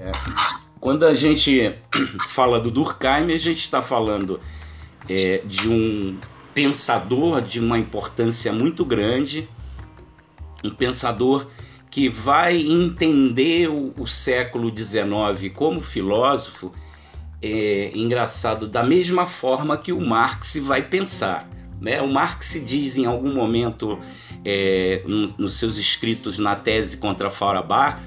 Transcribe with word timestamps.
É, 0.00 0.10
quando 0.80 1.04
a 1.04 1.14
gente 1.14 1.74
fala 2.30 2.58
do 2.58 2.70
Durkheim, 2.70 3.32
a 3.32 3.38
gente 3.38 3.60
está 3.60 3.82
falando 3.82 4.40
é, 5.06 5.42
de 5.44 5.68
um 5.68 6.18
pensador 6.54 7.42
de 7.42 7.60
uma 7.60 7.78
importância 7.78 8.50
muito 8.50 8.82
grande, 8.82 9.46
um 10.64 10.70
pensador 10.70 11.46
que 11.90 12.08
vai 12.08 12.56
entender 12.56 13.68
o, 13.68 13.92
o 13.98 14.06
século 14.06 14.74
XIX 14.74 15.52
como 15.54 15.82
filósofo, 15.82 16.72
é, 17.42 17.90
engraçado, 17.94 18.66
da 18.66 18.82
mesma 18.82 19.26
forma 19.26 19.76
que 19.76 19.92
o 19.92 20.00
Marx 20.00 20.56
vai 20.62 20.82
pensar. 20.82 21.48
Né? 21.80 22.00
O 22.00 22.08
Marx 22.08 22.60
diz 22.64 22.96
em 22.96 23.06
algum 23.06 23.32
momento, 23.32 23.98
é, 24.44 25.02
nos, 25.06 25.58
seus 25.58 25.76
escritos 25.76 26.38
na 26.38 26.54
tese 26.54 26.98
contra 26.98 27.30
Feuerbach, 27.30 27.98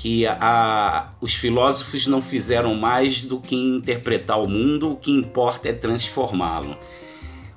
que 0.00 0.26
a, 0.26 1.12
os 1.20 1.34
filósofos 1.34 2.06
não 2.06 2.22
fizeram 2.22 2.74
mais 2.74 3.22
do 3.22 3.38
que 3.38 3.54
interpretar 3.54 4.40
o 4.40 4.48
mundo, 4.48 4.92
o 4.92 4.96
que 4.96 5.10
importa 5.10 5.68
é 5.68 5.74
transformá-lo. 5.74 6.74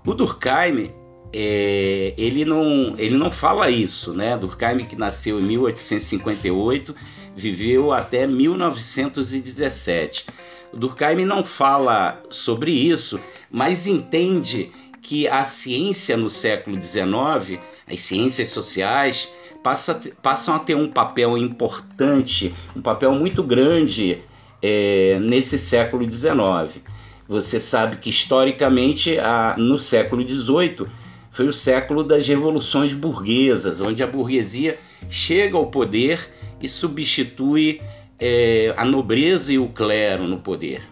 O 0.05 0.13
Durkheim, 0.13 0.91
é, 1.31 2.13
ele, 2.17 2.43
não, 2.43 2.95
ele 2.97 3.15
não 3.15 3.31
fala 3.31 3.69
isso, 3.69 4.13
né? 4.13 4.35
Durkheim, 4.35 4.83
que 4.83 4.97
nasceu 4.97 5.39
em 5.39 5.43
1858, 5.43 6.93
viveu 7.33 7.93
até 7.93 8.27
1917. 8.27 10.25
O 10.73 10.77
Durkheim 10.77 11.23
não 11.23 11.45
fala 11.45 12.21
sobre 12.29 12.71
isso, 12.71 13.21
mas 13.49 13.87
entende 13.87 14.69
que 15.01 15.29
a 15.29 15.45
ciência 15.45 16.17
no 16.17 16.29
século 16.29 16.75
XIX, 16.75 17.61
as 17.87 18.01
ciências 18.01 18.49
sociais, 18.49 19.29
passa, 19.63 19.99
passam 20.21 20.53
a 20.53 20.59
ter 20.59 20.75
um 20.75 20.89
papel 20.89 21.37
importante, 21.37 22.53
um 22.75 22.81
papel 22.81 23.13
muito 23.13 23.41
grande 23.41 24.19
é, 24.61 25.17
nesse 25.19 25.57
século 25.57 26.03
XIX. 26.03 26.83
Você 27.27 27.59
sabe 27.59 27.97
que 27.97 28.09
historicamente, 28.09 29.17
a, 29.17 29.55
no 29.57 29.79
século 29.79 30.27
XVIII, 30.27 30.85
foi 31.31 31.47
o 31.47 31.53
século 31.53 32.03
das 32.03 32.27
revoluções 32.27 32.93
burguesas, 32.93 33.79
onde 33.81 34.03
a 34.03 34.07
burguesia 34.07 34.77
chega 35.09 35.57
ao 35.57 35.67
poder 35.67 36.29
e 36.61 36.67
substitui 36.67 37.81
é, 38.19 38.73
a 38.77 38.85
nobreza 38.85 39.51
e 39.53 39.57
o 39.57 39.69
clero 39.69 40.27
no 40.27 40.39
poder. 40.39 40.83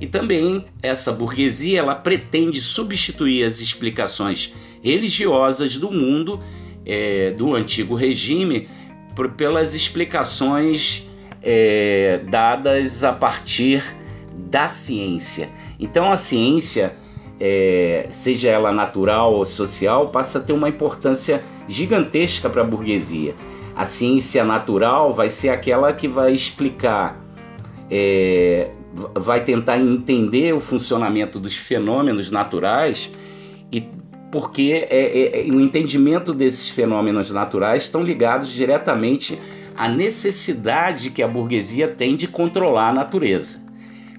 E 0.00 0.06
também 0.06 0.64
essa 0.82 1.12
burguesia 1.12 1.80
ela 1.80 1.94
pretende 1.94 2.62
substituir 2.62 3.44
as 3.44 3.60
explicações 3.60 4.52
religiosas 4.82 5.76
do 5.76 5.90
mundo 5.90 6.40
é, 6.84 7.30
do 7.32 7.54
antigo 7.54 7.94
regime 7.94 8.68
por, 9.14 9.30
pelas 9.30 9.74
explicações 9.74 11.06
é, 11.42 12.20
dadas 12.28 13.04
a 13.04 13.12
partir 13.12 13.82
da 14.34 14.68
ciência. 14.68 15.48
Então 15.78 16.10
a 16.10 16.16
ciência, 16.16 16.94
é, 17.40 18.06
seja 18.10 18.48
ela 18.48 18.72
natural 18.72 19.34
ou 19.34 19.44
social, 19.44 20.08
passa 20.08 20.38
a 20.38 20.42
ter 20.42 20.52
uma 20.52 20.68
importância 20.68 21.42
gigantesca 21.68 22.48
para 22.48 22.62
a 22.62 22.64
burguesia. 22.64 23.34
A 23.74 23.86
ciência 23.86 24.44
natural 24.44 25.14
vai 25.14 25.30
ser 25.30 25.48
aquela 25.48 25.92
que 25.92 26.06
vai 26.06 26.34
explicar, 26.34 27.18
é, 27.90 28.70
vai 29.14 29.42
tentar 29.42 29.78
entender 29.78 30.54
o 30.54 30.60
funcionamento 30.60 31.40
dos 31.40 31.54
fenômenos 31.54 32.30
naturais 32.30 33.10
e 33.72 33.88
porque 34.32 34.88
é, 34.90 34.96
é, 34.96 35.46
é, 35.46 35.52
o 35.52 35.60
entendimento 35.60 36.32
desses 36.32 36.66
fenômenos 36.66 37.30
naturais 37.30 37.82
estão 37.82 38.02
ligados 38.02 38.48
diretamente 38.48 39.38
à 39.76 39.90
necessidade 39.90 41.10
que 41.10 41.22
a 41.22 41.28
burguesia 41.28 41.86
tem 41.86 42.16
de 42.16 42.26
controlar 42.26 42.88
a 42.88 42.92
natureza. 42.94 43.60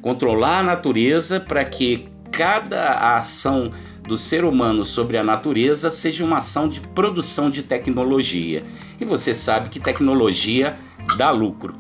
Controlar 0.04 0.60
a 0.60 0.64
natureza 0.64 1.40
para 1.40 1.66
que 1.66 2.08
cada 2.32 3.16
ação 3.16 3.72
do 4.04 4.16
ser 4.16 4.46
humano 4.46 4.86
sobre 4.86 5.18
a 5.18 5.24
natureza 5.24 5.90
seja 5.90 6.24
uma 6.24 6.38
ação 6.38 6.70
de 6.70 6.80
produção 6.80 7.50
de 7.50 7.64
tecnologia. 7.64 8.64
E 9.02 9.06
você 9.06 9.34
sabe 9.34 9.70
que 9.70 9.80
tecnologia 9.80 10.78
dá 11.18 11.32
lucro, 11.32 11.74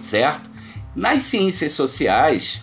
certo? 0.00 0.48
Nas 0.94 1.24
ciências 1.24 1.72
sociais, 1.72 2.62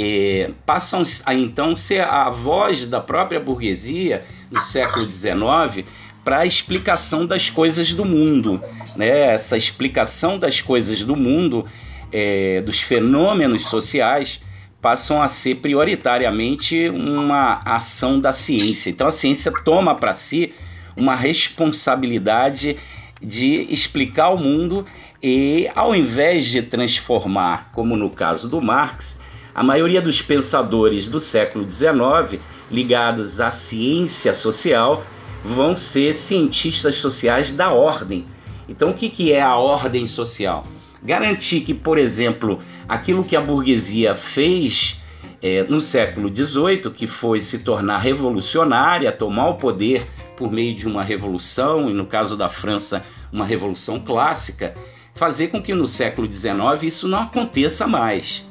é, 0.00 0.50
passam 0.64 1.02
a 1.26 1.34
então 1.34 1.74
ser 1.74 2.02
a 2.02 2.30
voz 2.30 2.86
da 2.86 3.00
própria 3.00 3.40
burguesia 3.40 4.22
no 4.48 4.60
século 4.60 5.04
XIX 5.04 5.84
para 6.24 6.38
a 6.38 6.46
explicação 6.46 7.26
das 7.26 7.50
coisas 7.50 7.92
do 7.92 8.04
mundo. 8.04 8.62
Né? 8.94 9.08
Essa 9.32 9.56
explicação 9.56 10.38
das 10.38 10.60
coisas 10.60 11.02
do 11.02 11.16
mundo, 11.16 11.66
é, 12.12 12.60
dos 12.60 12.80
fenômenos 12.80 13.66
sociais, 13.66 14.40
passam 14.80 15.20
a 15.20 15.26
ser 15.26 15.56
prioritariamente 15.56 16.88
uma 16.90 17.60
ação 17.64 18.20
da 18.20 18.32
ciência. 18.32 18.90
Então 18.90 19.08
a 19.08 19.12
ciência 19.12 19.50
toma 19.64 19.96
para 19.96 20.14
si 20.14 20.52
uma 20.96 21.16
responsabilidade 21.16 22.76
de 23.20 23.66
explicar 23.68 24.28
o 24.28 24.38
mundo 24.38 24.86
e, 25.20 25.68
ao 25.74 25.92
invés 25.92 26.46
de 26.46 26.62
transformar, 26.62 27.72
como 27.72 27.96
no 27.96 28.10
caso 28.10 28.48
do 28.48 28.60
Marx, 28.60 29.18
a 29.58 29.62
maioria 29.64 30.00
dos 30.00 30.22
pensadores 30.22 31.08
do 31.08 31.18
século 31.18 31.68
XIX 31.68 32.40
ligados 32.70 33.40
à 33.40 33.50
ciência 33.50 34.32
social 34.32 35.02
vão 35.44 35.76
ser 35.76 36.14
cientistas 36.14 36.94
sociais 36.94 37.50
da 37.50 37.72
ordem. 37.72 38.24
Então, 38.68 38.90
o 38.90 38.94
que, 38.94 39.08
que 39.08 39.32
é 39.32 39.42
a 39.42 39.56
ordem 39.56 40.06
social? 40.06 40.64
Garantir 41.02 41.62
que, 41.62 41.74
por 41.74 41.98
exemplo, 41.98 42.60
aquilo 42.88 43.24
que 43.24 43.34
a 43.34 43.40
burguesia 43.40 44.14
fez 44.14 45.00
é, 45.42 45.64
no 45.64 45.80
século 45.80 46.32
XVIII, 46.32 46.92
que 46.92 47.08
foi 47.08 47.40
se 47.40 47.58
tornar 47.58 47.98
revolucionária, 47.98 49.10
tomar 49.10 49.48
o 49.48 49.54
poder 49.54 50.06
por 50.36 50.52
meio 50.52 50.76
de 50.76 50.86
uma 50.86 51.02
revolução, 51.02 51.90
e 51.90 51.92
no 51.92 52.06
caso 52.06 52.36
da 52.36 52.48
França, 52.48 53.04
uma 53.32 53.44
revolução 53.44 53.98
clássica, 53.98 54.76
fazer 55.16 55.48
com 55.48 55.60
que 55.60 55.74
no 55.74 55.88
século 55.88 56.32
XIX 56.32 56.84
isso 56.84 57.08
não 57.08 57.22
aconteça 57.22 57.88
mais. 57.88 58.47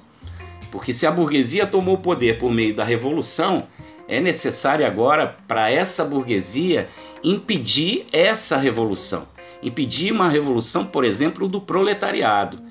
Porque 0.78 0.94
se 0.94 1.08
a 1.08 1.12
burguesia 1.12 1.66
tomou 1.66 1.96
o 1.96 1.98
poder 1.98 2.38
por 2.38 2.52
meio 2.52 2.72
da 2.72 2.84
revolução, 2.84 3.64
é 4.08 4.22
necessário 4.22 4.86
agora 4.86 5.36
para 5.48 5.72
essa 5.72 6.06
burguesia 6.06 6.88
impedir 7.24 8.06
essa 8.14 8.58
revolução. 8.58 9.28
Impedir 9.64 10.12
uma 10.12 10.30
revolução, 10.30 10.86
por 10.86 11.04
exemplo, 11.04 11.48
do 11.48 11.60
proletariado. 11.60 12.62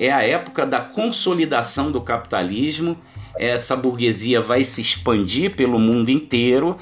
É 0.00 0.10
a 0.10 0.22
época 0.22 0.64
da 0.64 0.80
consolidação 0.80 1.92
do 1.92 2.00
capitalismo. 2.00 2.96
Essa 3.38 3.76
burguesia 3.76 4.40
vai 4.40 4.64
se 4.64 4.80
expandir 4.80 5.54
pelo 5.54 5.78
mundo 5.78 6.08
inteiro, 6.08 6.78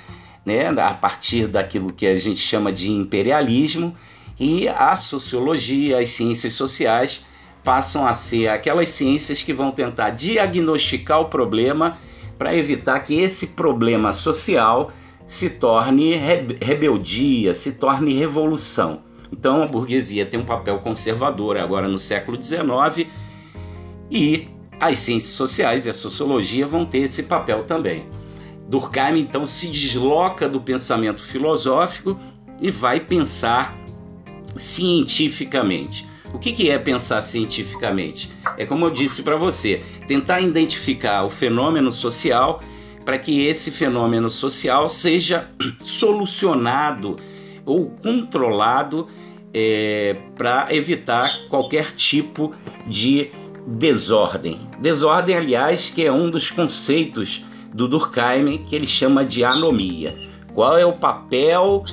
né, 0.46 0.68
a 0.68 0.94
partir 0.94 1.48
daquilo 1.48 1.92
que 1.92 2.06
a 2.06 2.14
gente 2.14 2.38
chama 2.38 2.72
de 2.72 2.88
imperialismo, 2.88 3.96
e 4.38 4.68
a 4.68 4.94
sociologia, 4.94 5.98
as 5.98 6.10
ciências 6.10 6.52
sociais 6.52 7.26
passam 7.68 8.06
a 8.06 8.14
ser 8.14 8.48
aquelas 8.48 8.88
ciências 8.88 9.42
que 9.42 9.52
vão 9.52 9.70
tentar 9.70 10.08
diagnosticar 10.08 11.20
o 11.20 11.26
problema 11.26 11.98
para 12.38 12.56
evitar 12.56 12.98
que 13.00 13.20
esse 13.20 13.48
problema 13.48 14.10
social 14.10 14.90
se 15.26 15.50
torne 15.50 16.14
rebeldia, 16.14 17.52
se 17.52 17.72
torne 17.72 18.14
revolução. 18.14 19.02
Então 19.30 19.62
a 19.62 19.66
burguesia 19.66 20.24
tem 20.24 20.40
um 20.40 20.46
papel 20.46 20.78
conservador 20.78 21.58
agora 21.58 21.86
no 21.86 21.98
século 21.98 22.42
XIX 22.42 23.06
e 24.10 24.48
as 24.80 25.00
ciências 25.00 25.34
sociais 25.34 25.84
e 25.84 25.90
a 25.90 25.94
sociologia 25.94 26.66
vão 26.66 26.86
ter 26.86 27.00
esse 27.00 27.24
papel 27.24 27.64
também. 27.64 28.06
Durkheim 28.66 29.18
então 29.18 29.44
se 29.44 29.66
desloca 29.66 30.48
do 30.48 30.58
pensamento 30.58 31.22
filosófico 31.22 32.18
e 32.62 32.70
vai 32.70 32.98
pensar 32.98 33.76
cientificamente. 34.56 36.07
O 36.32 36.38
que, 36.38 36.52
que 36.52 36.70
é 36.70 36.78
pensar 36.78 37.22
cientificamente? 37.22 38.30
É 38.56 38.66
como 38.66 38.86
eu 38.86 38.90
disse 38.90 39.22
para 39.22 39.36
você, 39.36 39.82
tentar 40.06 40.40
identificar 40.40 41.24
o 41.24 41.30
fenômeno 41.30 41.90
social 41.90 42.60
para 43.04 43.18
que 43.18 43.46
esse 43.46 43.70
fenômeno 43.70 44.30
social 44.30 44.88
seja 44.88 45.48
solucionado 45.80 47.16
ou 47.64 47.90
controlado 47.90 49.08
é, 49.54 50.16
para 50.36 50.68
evitar 50.74 51.48
qualquer 51.48 51.92
tipo 51.92 52.54
de 52.86 53.30
desordem. 53.66 54.60
Desordem, 54.78 55.36
aliás, 55.36 55.90
que 55.90 56.04
é 56.04 56.12
um 56.12 56.30
dos 56.30 56.50
conceitos 56.50 57.44
do 57.72 57.88
Durkheim 57.88 58.64
que 58.64 58.76
ele 58.76 58.86
chama 58.86 59.24
de 59.24 59.44
anomia. 59.44 60.14
Qual 60.54 60.76
é 60.76 60.84
o 60.84 60.92
papel 60.92 61.84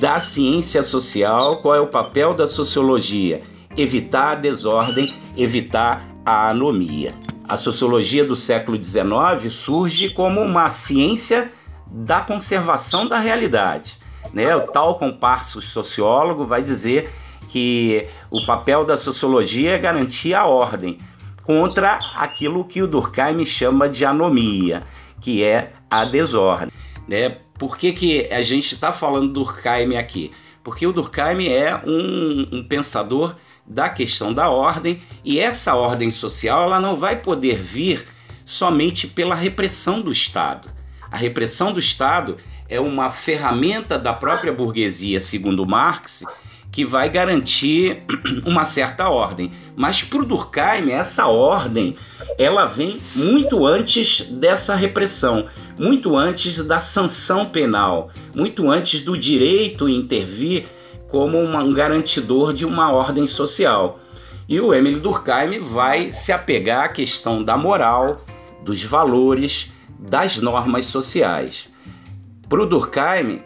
da 0.00 0.18
ciência 0.18 0.82
social? 0.82 1.58
Qual 1.58 1.74
é 1.74 1.80
o 1.80 1.86
papel 1.86 2.34
da 2.34 2.46
sociologia? 2.46 3.42
Evitar 3.76 4.32
a 4.32 4.34
desordem, 4.34 5.14
evitar 5.36 6.06
a 6.24 6.50
anomia. 6.50 7.14
A 7.46 7.56
sociologia 7.56 8.24
do 8.24 8.34
século 8.34 8.82
XIX 8.82 9.52
surge 9.52 10.10
como 10.10 10.40
uma 10.40 10.68
ciência 10.68 11.52
da 11.86 12.20
conservação 12.20 13.06
da 13.06 13.18
realidade. 13.18 13.98
Né? 14.32 14.54
O 14.56 14.62
tal 14.62 14.98
comparso 14.98 15.60
sociólogo 15.60 16.44
vai 16.44 16.62
dizer 16.62 17.10
que 17.48 18.08
o 18.30 18.44
papel 18.46 18.84
da 18.84 18.96
sociologia 18.96 19.72
é 19.72 19.78
garantir 19.78 20.34
a 20.34 20.46
ordem. 20.46 20.98
contra 21.42 21.98
aquilo 22.16 22.64
que 22.64 22.82
o 22.82 22.86
Durkheim 22.86 23.44
chama 23.44 23.86
de 23.86 24.02
anomia, 24.02 24.82
que 25.20 25.44
é 25.44 25.74
a 25.90 26.06
desordem. 26.06 26.70
Né? 27.06 27.36
Por 27.58 27.76
que, 27.76 27.92
que 27.92 28.32
a 28.32 28.40
gente 28.40 28.74
está 28.74 28.90
falando 28.90 29.28
do 29.28 29.44
Durkheim 29.44 29.96
aqui? 29.96 30.32
Porque 30.62 30.86
o 30.86 30.92
Durkheim 30.92 31.48
é 31.48 31.78
um, 31.86 32.48
um 32.50 32.64
pensador 32.64 33.36
da 33.66 33.88
questão 33.88 34.32
da 34.32 34.50
ordem 34.50 35.00
e 35.24 35.38
essa 35.38 35.74
ordem 35.74 36.10
social 36.10 36.64
ela 36.64 36.80
não 36.80 36.96
vai 36.96 37.16
poder 37.16 37.62
vir 37.62 38.06
somente 38.44 39.06
pela 39.06 39.34
repressão 39.34 40.00
do 40.00 40.12
Estado. 40.12 40.68
A 41.10 41.16
repressão 41.16 41.72
do 41.72 41.78
Estado 41.78 42.36
é 42.68 42.80
uma 42.80 43.10
ferramenta 43.10 43.98
da 43.98 44.12
própria 44.12 44.52
burguesia, 44.52 45.20
segundo 45.20 45.66
Marx, 45.66 46.24
que 46.70 46.84
vai 46.84 47.08
garantir 47.08 48.02
uma 48.44 48.64
certa 48.64 49.08
ordem. 49.08 49.52
Mas 49.76 50.02
para 50.02 50.18
o 50.18 50.24
Durkheim, 50.24 50.90
essa 50.90 51.26
ordem 51.26 51.96
ela 52.36 52.66
vem 52.66 53.00
muito 53.14 53.64
antes 53.64 54.22
dessa 54.22 54.74
repressão, 54.74 55.46
muito 55.78 56.16
antes 56.16 56.64
da 56.64 56.80
sanção 56.80 57.46
penal, 57.46 58.10
muito 58.34 58.68
antes 58.68 59.04
do 59.04 59.16
direito 59.16 59.88
intervir 59.88 60.66
como 61.14 61.38
um 61.38 61.72
garantidor 61.72 62.52
de 62.52 62.66
uma 62.66 62.90
ordem 62.90 63.24
social. 63.24 64.00
E 64.48 64.60
o 64.60 64.74
Emile 64.74 64.98
Durkheim 64.98 65.60
vai 65.60 66.10
se 66.10 66.32
apegar 66.32 66.86
à 66.86 66.88
questão 66.88 67.40
da 67.40 67.56
moral, 67.56 68.24
dos 68.64 68.82
valores, 68.82 69.70
das 69.96 70.38
normas 70.38 70.86
sociais. 70.86 71.68
Para 72.48 72.60
o 72.60 72.66
Durkheim, 72.66 73.42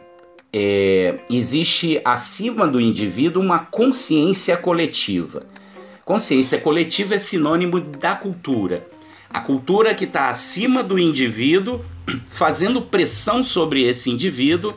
é, 0.51 1.19
existe 1.29 2.01
acima 2.07 2.67
do 2.67 2.81
indivíduo 2.81 3.43
uma 3.43 3.59
consciência 3.59 4.57
coletiva. 4.57 5.43
Consciência 6.07 6.59
coletiva 6.59 7.17
é 7.17 7.19
sinônimo 7.19 7.81
da 7.81 8.15
cultura. 8.15 8.89
A 9.29 9.41
cultura 9.41 9.95
que 9.95 10.05
está 10.07 10.31
acima 10.31 10.83
do 10.83 10.99
indivíduo, 10.99 11.85
fazendo 12.33 12.81
pressão 12.81 13.45
sobre 13.45 13.83
esse 13.83 14.09
indivíduo, 14.09 14.73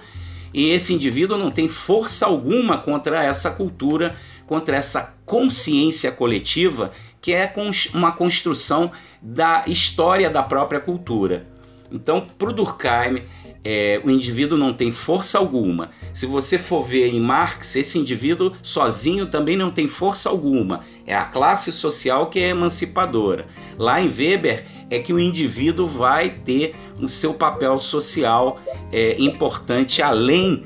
e 0.53 0.69
esse 0.69 0.93
indivíduo 0.93 1.37
não 1.37 1.51
tem 1.51 1.67
força 1.67 2.25
alguma 2.25 2.77
contra 2.77 3.23
essa 3.23 3.51
cultura, 3.51 4.15
contra 4.45 4.75
essa 4.75 5.15
consciência 5.25 6.11
coletiva, 6.11 6.91
que 7.21 7.33
é 7.33 7.53
uma 7.93 8.11
construção 8.11 8.91
da 9.21 9.63
história 9.67 10.29
da 10.29 10.43
própria 10.43 10.79
cultura. 10.79 11.47
Então, 11.91 12.25
para 12.37 12.49
o 12.49 12.53
Durkheim, 12.53 13.23
é, 13.63 14.01
o 14.03 14.09
indivíduo 14.09 14.57
não 14.57 14.73
tem 14.73 14.91
força 14.91 15.37
alguma. 15.37 15.91
Se 16.13 16.25
você 16.25 16.57
for 16.57 16.83
ver 16.83 17.07
em 17.13 17.19
Marx, 17.19 17.75
esse 17.75 17.97
indivíduo 17.99 18.53
sozinho 18.63 19.27
também 19.27 19.55
não 19.55 19.71
tem 19.71 19.87
força 19.87 20.29
alguma. 20.29 20.81
É 21.05 21.15
a 21.15 21.25
classe 21.25 21.71
social 21.71 22.29
que 22.29 22.39
é 22.39 22.49
emancipadora. 22.49 23.45
Lá 23.77 24.01
em 24.01 24.07
Weber 24.07 24.65
é 24.89 24.99
que 24.99 25.13
o 25.13 25.19
indivíduo 25.19 25.87
vai 25.87 26.29
ter 26.29 26.75
o 26.99 27.07
seu 27.07 27.33
papel 27.33 27.77
social 27.79 28.59
é, 28.91 29.15
importante 29.19 30.01
além 30.01 30.63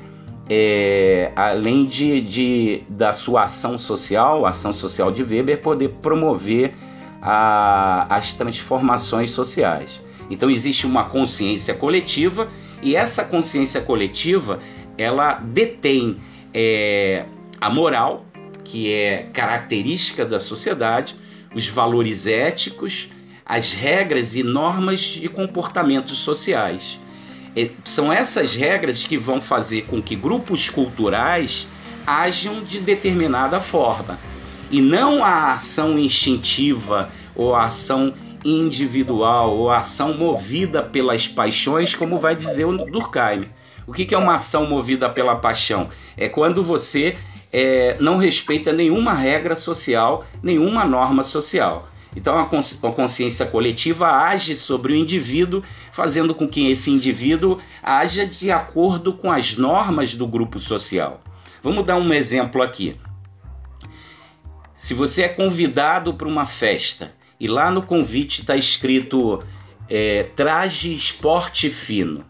é, 0.48 1.32
além 1.34 1.86
de, 1.86 2.20
de, 2.20 2.82
da 2.88 3.12
sua 3.12 3.42
ação 3.42 3.76
social, 3.76 4.46
a 4.46 4.50
ação 4.50 4.72
social 4.72 5.10
de 5.10 5.24
Weber, 5.24 5.60
poder 5.60 5.88
promover 6.00 6.72
a, 7.20 8.06
as 8.08 8.32
transformações 8.32 9.32
sociais. 9.32 10.00
Então 10.30 10.48
existe 10.48 10.86
uma 10.86 11.04
consciência 11.04 11.74
coletiva 11.74 12.48
e 12.82 12.94
essa 12.96 13.24
consciência 13.24 13.80
coletiva 13.80 14.60
ela 14.98 15.34
detém 15.34 16.16
é, 16.52 17.24
a 17.60 17.68
moral, 17.68 18.24
que 18.64 18.92
é 18.92 19.28
característica 19.32 20.24
da 20.24 20.40
sociedade, 20.40 21.14
os 21.54 21.66
valores 21.66 22.26
éticos, 22.26 23.08
as 23.44 23.72
regras 23.72 24.34
e 24.34 24.42
normas 24.42 25.00
de 25.00 25.28
comportamentos 25.28 26.18
sociais. 26.18 26.98
É, 27.54 27.70
são 27.84 28.12
essas 28.12 28.54
regras 28.54 29.04
que 29.04 29.16
vão 29.16 29.40
fazer 29.40 29.82
com 29.82 30.02
que 30.02 30.16
grupos 30.16 30.68
culturais 30.68 31.66
ajam 32.06 32.62
de 32.62 32.80
determinada 32.80 33.60
forma 33.60 34.18
e 34.70 34.80
não 34.80 35.24
a 35.24 35.52
ação 35.52 35.98
instintiva 35.98 37.10
ou 37.34 37.54
a 37.54 37.64
ação 37.64 38.14
individual 38.46 39.56
ou 39.56 39.70
ação 39.70 40.14
movida 40.14 40.82
pelas 40.82 41.26
paixões, 41.26 41.94
como 41.94 42.18
vai 42.18 42.36
dizer 42.36 42.64
o 42.64 42.76
Durkheim. 42.76 43.48
O 43.86 43.92
que 43.92 44.14
é 44.14 44.18
uma 44.18 44.34
ação 44.34 44.66
movida 44.66 45.08
pela 45.08 45.36
paixão? 45.36 45.88
É 46.16 46.28
quando 46.28 46.62
você 46.62 47.16
é, 47.52 47.96
não 48.00 48.16
respeita 48.16 48.72
nenhuma 48.72 49.12
regra 49.14 49.54
social, 49.54 50.24
nenhuma 50.42 50.84
norma 50.84 51.22
social. 51.22 51.88
Então 52.16 52.38
a 52.38 52.46
consciência 52.92 53.44
coletiva 53.44 54.08
age 54.08 54.56
sobre 54.56 54.94
o 54.94 54.96
indivíduo, 54.96 55.62
fazendo 55.92 56.34
com 56.34 56.48
que 56.48 56.70
esse 56.70 56.90
indivíduo 56.90 57.58
haja 57.82 58.26
de 58.26 58.50
acordo 58.50 59.12
com 59.12 59.30
as 59.30 59.56
normas 59.56 60.14
do 60.14 60.26
grupo 60.26 60.58
social. 60.58 61.20
Vamos 61.62 61.84
dar 61.84 61.96
um 61.96 62.12
exemplo 62.12 62.62
aqui. 62.62 62.96
Se 64.74 64.94
você 64.94 65.22
é 65.22 65.28
convidado 65.28 66.14
para 66.14 66.26
uma 66.28 66.46
festa 66.46 67.14
e 67.38 67.46
lá 67.46 67.70
no 67.70 67.82
convite 67.82 68.40
está 68.40 68.56
escrito 68.56 69.40
é, 69.88 70.24
traje 70.34 70.94
esporte 70.94 71.70
fino. 71.70 72.24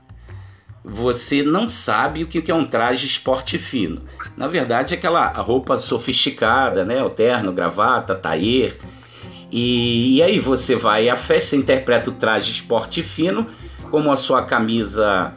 Você 0.84 1.42
não 1.42 1.68
sabe 1.68 2.22
o 2.22 2.26
que 2.26 2.50
é 2.50 2.54
um 2.54 2.64
traje 2.64 3.06
esporte 3.06 3.58
fino. 3.58 4.02
Na 4.36 4.46
verdade, 4.46 4.94
é 4.94 4.96
aquela 4.96 5.26
roupa 5.28 5.78
sofisticada, 5.78 6.84
né? 6.84 7.02
O 7.02 7.10
terno, 7.10 7.52
gravata, 7.52 8.14
taier. 8.14 8.76
E, 9.50 10.16
e 10.16 10.22
aí 10.22 10.38
você 10.38 10.76
vai 10.76 11.08
à 11.08 11.16
festa, 11.16 11.56
interpreta 11.56 12.10
o 12.10 12.12
traje 12.12 12.52
esporte 12.52 13.02
fino 13.02 13.48
como 13.90 14.12
a 14.12 14.16
sua 14.16 14.42
camisa 14.42 15.32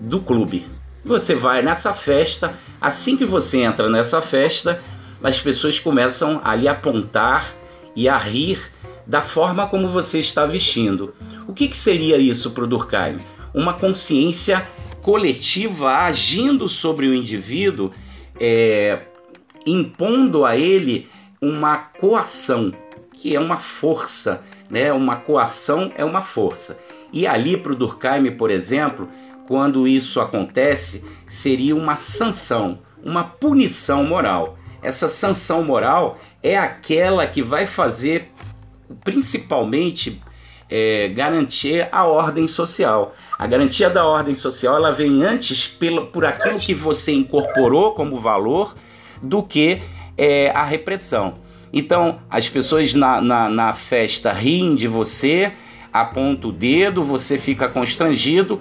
do 0.00 0.20
clube. 0.20 0.66
Você 1.04 1.34
vai 1.34 1.62
nessa 1.62 1.92
festa, 1.92 2.54
assim 2.80 3.16
que 3.16 3.24
você 3.24 3.58
entra 3.58 3.88
nessa 3.88 4.20
festa, 4.20 4.82
as 5.22 5.40
pessoas 5.40 5.78
começam 5.78 6.40
a 6.44 6.54
lhe 6.54 6.68
apontar 6.68 7.54
e 7.94 8.08
a 8.08 8.16
rir 8.16 8.60
da 9.06 9.22
forma 9.22 9.66
como 9.66 9.88
você 9.88 10.18
está 10.18 10.44
vestindo. 10.44 11.14
O 11.46 11.52
que, 11.52 11.68
que 11.68 11.76
seria 11.76 12.16
isso 12.16 12.50
para 12.50 12.64
o 12.64 12.66
Durkheim? 12.66 13.18
Uma 13.54 13.74
consciência 13.74 14.66
coletiva 15.02 15.92
agindo 15.98 16.68
sobre 16.68 17.06
o 17.06 17.14
indivíduo, 17.14 17.92
é, 18.40 19.02
impondo 19.64 20.44
a 20.44 20.56
ele 20.56 21.08
uma 21.40 21.76
coação, 21.76 22.72
que 23.12 23.34
é 23.34 23.40
uma 23.40 23.56
força, 23.56 24.42
né? 24.68 24.92
Uma 24.92 25.16
coação 25.16 25.92
é 25.96 26.04
uma 26.04 26.22
força. 26.22 26.78
E 27.12 27.26
ali 27.26 27.56
para 27.56 27.72
o 27.72 27.76
Durkheim, 27.76 28.32
por 28.32 28.50
exemplo, 28.50 29.08
quando 29.46 29.86
isso 29.86 30.20
acontece, 30.20 31.04
seria 31.26 31.74
uma 31.76 31.94
sanção, 31.94 32.80
uma 33.02 33.22
punição 33.22 34.02
moral. 34.04 34.58
Essa 34.82 35.08
sanção 35.08 35.62
moral 35.62 36.18
é 36.42 36.58
aquela 36.58 37.26
que 37.26 37.42
vai 37.42 37.64
fazer 37.64 38.30
principalmente 39.04 40.20
é, 40.68 41.08
garantir 41.08 41.88
a 41.92 42.04
ordem 42.04 42.48
social. 42.48 43.14
A 43.38 43.46
garantia 43.46 43.88
da 43.88 44.06
ordem 44.06 44.34
social 44.34 44.76
ela 44.76 44.92
vem 44.92 45.24
antes 45.24 45.66
pelo, 45.66 46.06
por 46.06 46.24
aquilo 46.24 46.58
que 46.58 46.74
você 46.74 47.12
incorporou 47.12 47.92
como 47.92 48.18
valor 48.18 48.74
do 49.22 49.42
que 49.42 49.80
é, 50.16 50.50
a 50.50 50.64
repressão. 50.64 51.34
Então, 51.72 52.20
as 52.30 52.48
pessoas 52.48 52.94
na, 52.94 53.20
na, 53.20 53.48
na 53.48 53.72
festa 53.72 54.32
riem 54.32 54.74
de 54.74 54.88
você, 54.88 55.52
apontam 55.92 56.50
o 56.50 56.52
dedo, 56.52 57.02
você 57.02 57.38
fica 57.38 57.68
constrangido, 57.68 58.60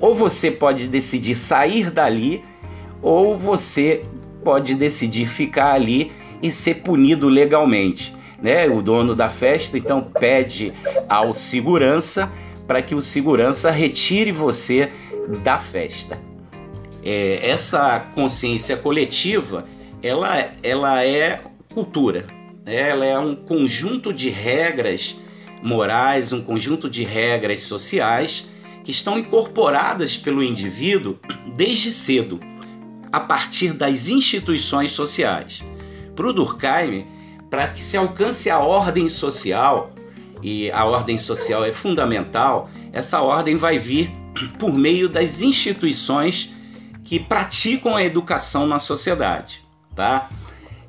ou 0.00 0.14
você 0.14 0.50
pode 0.50 0.88
decidir 0.88 1.34
sair 1.34 1.90
dali, 1.90 2.42
ou 3.00 3.36
você 3.36 4.04
pode 4.44 4.74
decidir 4.74 5.26
ficar 5.26 5.74
ali 5.74 6.10
e 6.42 6.50
ser 6.50 6.76
punido 6.76 7.28
legalmente 7.28 8.12
né? 8.42 8.68
O 8.68 8.82
dono 8.82 9.14
da 9.14 9.28
festa 9.28 9.78
então 9.78 10.02
pede 10.02 10.72
ao 11.08 11.32
segurança 11.32 12.30
para 12.66 12.82
que 12.82 12.94
o 12.94 13.00
segurança 13.00 13.70
retire 13.70 14.32
você 14.32 14.90
da 15.42 15.58
festa. 15.58 16.18
É, 17.04 17.48
essa 17.48 18.00
consciência 18.14 18.76
coletiva, 18.76 19.66
ela, 20.02 20.52
ela 20.62 21.04
é 21.04 21.42
cultura, 21.72 22.26
né? 22.64 22.90
ela 22.90 23.04
é 23.04 23.18
um 23.18 23.34
conjunto 23.34 24.12
de 24.12 24.28
regras 24.28 25.16
morais, 25.62 26.32
um 26.32 26.42
conjunto 26.42 26.90
de 26.90 27.04
regras 27.04 27.62
sociais 27.62 28.48
que 28.84 28.90
estão 28.90 29.18
incorporadas 29.18 30.16
pelo 30.16 30.42
indivíduo 30.42 31.18
desde 31.56 31.92
cedo, 31.92 32.40
a 33.12 33.20
partir 33.20 33.72
das 33.72 34.08
instituições 34.08 34.92
sociais. 34.92 35.62
Para 36.16 36.26
o 36.26 36.32
Durkheim, 36.32 37.06
para 37.52 37.68
que 37.68 37.80
se 37.80 37.98
alcance 37.98 38.48
a 38.48 38.60
ordem 38.60 39.10
social, 39.10 39.92
e 40.42 40.70
a 40.70 40.86
ordem 40.86 41.18
social 41.18 41.62
é 41.62 41.70
fundamental, 41.70 42.70
essa 42.94 43.20
ordem 43.20 43.56
vai 43.56 43.78
vir 43.78 44.10
por 44.58 44.72
meio 44.72 45.06
das 45.06 45.42
instituições 45.42 46.50
que 47.04 47.20
praticam 47.20 47.94
a 47.94 48.02
educação 48.02 48.66
na 48.66 48.78
sociedade, 48.78 49.62
tá? 49.94 50.30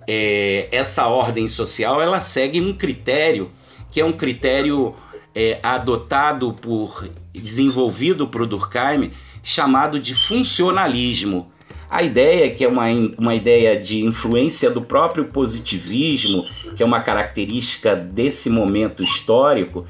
é, 0.08 0.70
essa 0.72 1.08
ordem 1.08 1.50
social 1.50 2.02
ela 2.02 2.22
segue 2.22 2.62
um 2.62 2.74
critério 2.74 3.52
que 3.92 4.00
é 4.00 4.06
um 4.06 4.14
critério 4.14 4.96
é, 5.36 5.60
adotado 5.62 6.54
por 6.54 7.06
desenvolvido 7.34 8.26
por 8.26 8.48
Durkheim 8.48 9.12
chamado 9.44 10.00
de 10.00 10.16
funcionalismo. 10.16 11.52
A 11.94 12.02
ideia, 12.02 12.50
que 12.50 12.66
é 12.66 12.68
uma, 12.68 12.86
uma 13.20 13.36
ideia 13.36 13.80
de 13.80 14.04
influência 14.04 14.68
do 14.72 14.82
próprio 14.82 15.26
positivismo, 15.26 16.44
que 16.76 16.82
é 16.82 16.86
uma 16.86 17.02
característica 17.02 17.96
desse 17.96 18.50
momento 18.50 19.04
histórico, 19.04 19.86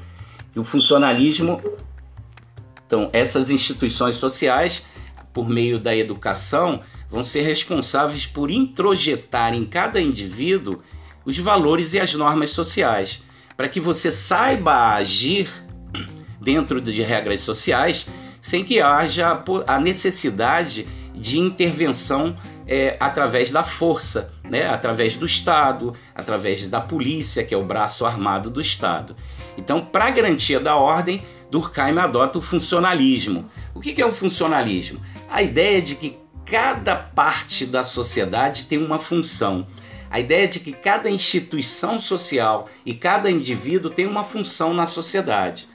que 0.52 0.60
o 0.60 0.64
funcionalismo. 0.64 1.62
Então, 2.86 3.08
essas 3.10 3.50
instituições 3.50 4.16
sociais, 4.16 4.84
por 5.32 5.48
meio 5.48 5.78
da 5.78 5.96
educação, 5.96 6.82
vão 7.10 7.24
ser 7.24 7.40
responsáveis 7.40 8.26
por 8.26 8.50
introjetar 8.50 9.54
em 9.54 9.64
cada 9.64 9.98
indivíduo 9.98 10.82
os 11.24 11.38
valores 11.38 11.94
e 11.94 12.00
as 12.00 12.12
normas 12.12 12.50
sociais, 12.50 13.22
para 13.56 13.66
que 13.66 13.80
você 13.80 14.12
saiba 14.12 14.94
agir 14.94 15.48
dentro 16.38 16.82
de 16.82 17.00
regras 17.00 17.40
sociais 17.40 18.04
sem 18.42 18.62
que 18.62 18.78
haja 18.78 19.42
a 19.66 19.80
necessidade 19.80 20.86
de 21.14 21.38
intervenção 21.38 22.36
é, 22.66 22.96
através 22.98 23.50
da 23.50 23.62
força, 23.62 24.32
né? 24.42 24.66
através 24.68 25.16
do 25.16 25.26
Estado, 25.26 25.94
através 26.14 26.68
da 26.68 26.80
polícia, 26.80 27.44
que 27.44 27.54
é 27.54 27.56
o 27.56 27.64
braço 27.64 28.04
armado 28.04 28.50
do 28.50 28.60
Estado. 28.60 29.16
Então, 29.56 29.84
para 29.84 30.10
garantia 30.10 30.58
da 30.58 30.76
ordem, 30.76 31.22
Durkheim 31.50 31.98
adota 31.98 32.38
o 32.38 32.42
funcionalismo. 32.42 33.48
O 33.74 33.80
que 33.80 34.00
é 34.00 34.06
o 34.06 34.12
funcionalismo? 34.12 35.00
A 35.30 35.42
ideia 35.42 35.80
de 35.80 35.94
que 35.94 36.18
cada 36.44 36.96
parte 36.96 37.64
da 37.64 37.84
sociedade 37.84 38.64
tem 38.64 38.78
uma 38.78 38.98
função. 38.98 39.66
A 40.10 40.20
ideia 40.20 40.46
de 40.48 40.60
que 40.60 40.72
cada 40.72 41.10
instituição 41.10 42.00
social 42.00 42.68
e 42.84 42.94
cada 42.94 43.30
indivíduo 43.30 43.90
tem 43.90 44.06
uma 44.06 44.24
função 44.24 44.74
na 44.74 44.86
sociedade 44.86 45.68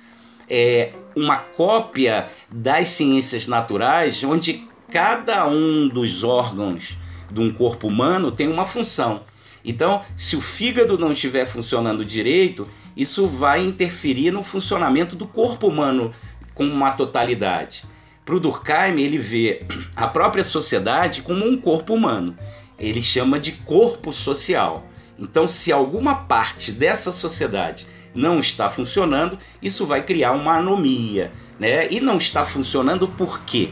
é, 0.49 0.93
uma 1.15 1.37
cópia 1.37 2.29
das 2.49 2.89
ciências 2.89 3.47
naturais, 3.47 4.23
onde 4.23 4.67
cada 4.91 5.47
um 5.47 5.87
dos 5.87 6.23
órgãos 6.23 6.97
de 7.31 7.39
um 7.39 7.51
corpo 7.51 7.87
humano 7.87 8.31
tem 8.31 8.47
uma 8.47 8.65
função. 8.65 9.21
Então, 9.63 10.01
se 10.17 10.35
o 10.35 10.41
fígado 10.41 10.97
não 10.97 11.11
estiver 11.11 11.45
funcionando 11.45 12.03
direito, 12.03 12.67
isso 12.95 13.27
vai 13.27 13.63
interferir 13.63 14.31
no 14.31 14.43
funcionamento 14.43 15.15
do 15.15 15.27
corpo 15.27 15.67
humano 15.67 16.11
com 16.53 16.65
uma 16.65 16.91
totalidade. 16.91 17.83
Para 18.25 18.35
o 18.35 18.39
Durkheim, 18.39 18.99
ele 18.99 19.17
vê 19.17 19.61
a 19.95 20.07
própria 20.07 20.43
sociedade 20.43 21.21
como 21.21 21.45
um 21.45 21.57
corpo 21.57 21.93
humano. 21.93 22.35
Ele 22.77 23.01
chama 23.01 23.39
de 23.39 23.51
corpo 23.51 24.11
social. 24.11 24.85
Então, 25.17 25.47
se 25.47 25.71
alguma 25.71 26.15
parte 26.15 26.71
dessa 26.71 27.11
sociedade 27.11 27.85
não 28.15 28.39
está 28.39 28.69
funcionando, 28.69 29.37
isso 29.61 29.85
vai 29.85 30.03
criar 30.03 30.31
uma 30.31 30.57
anomia, 30.57 31.31
né? 31.59 31.91
E 31.91 31.99
não 31.99 32.17
está 32.17 32.45
funcionando 32.45 33.07
por 33.07 33.41
quê? 33.41 33.71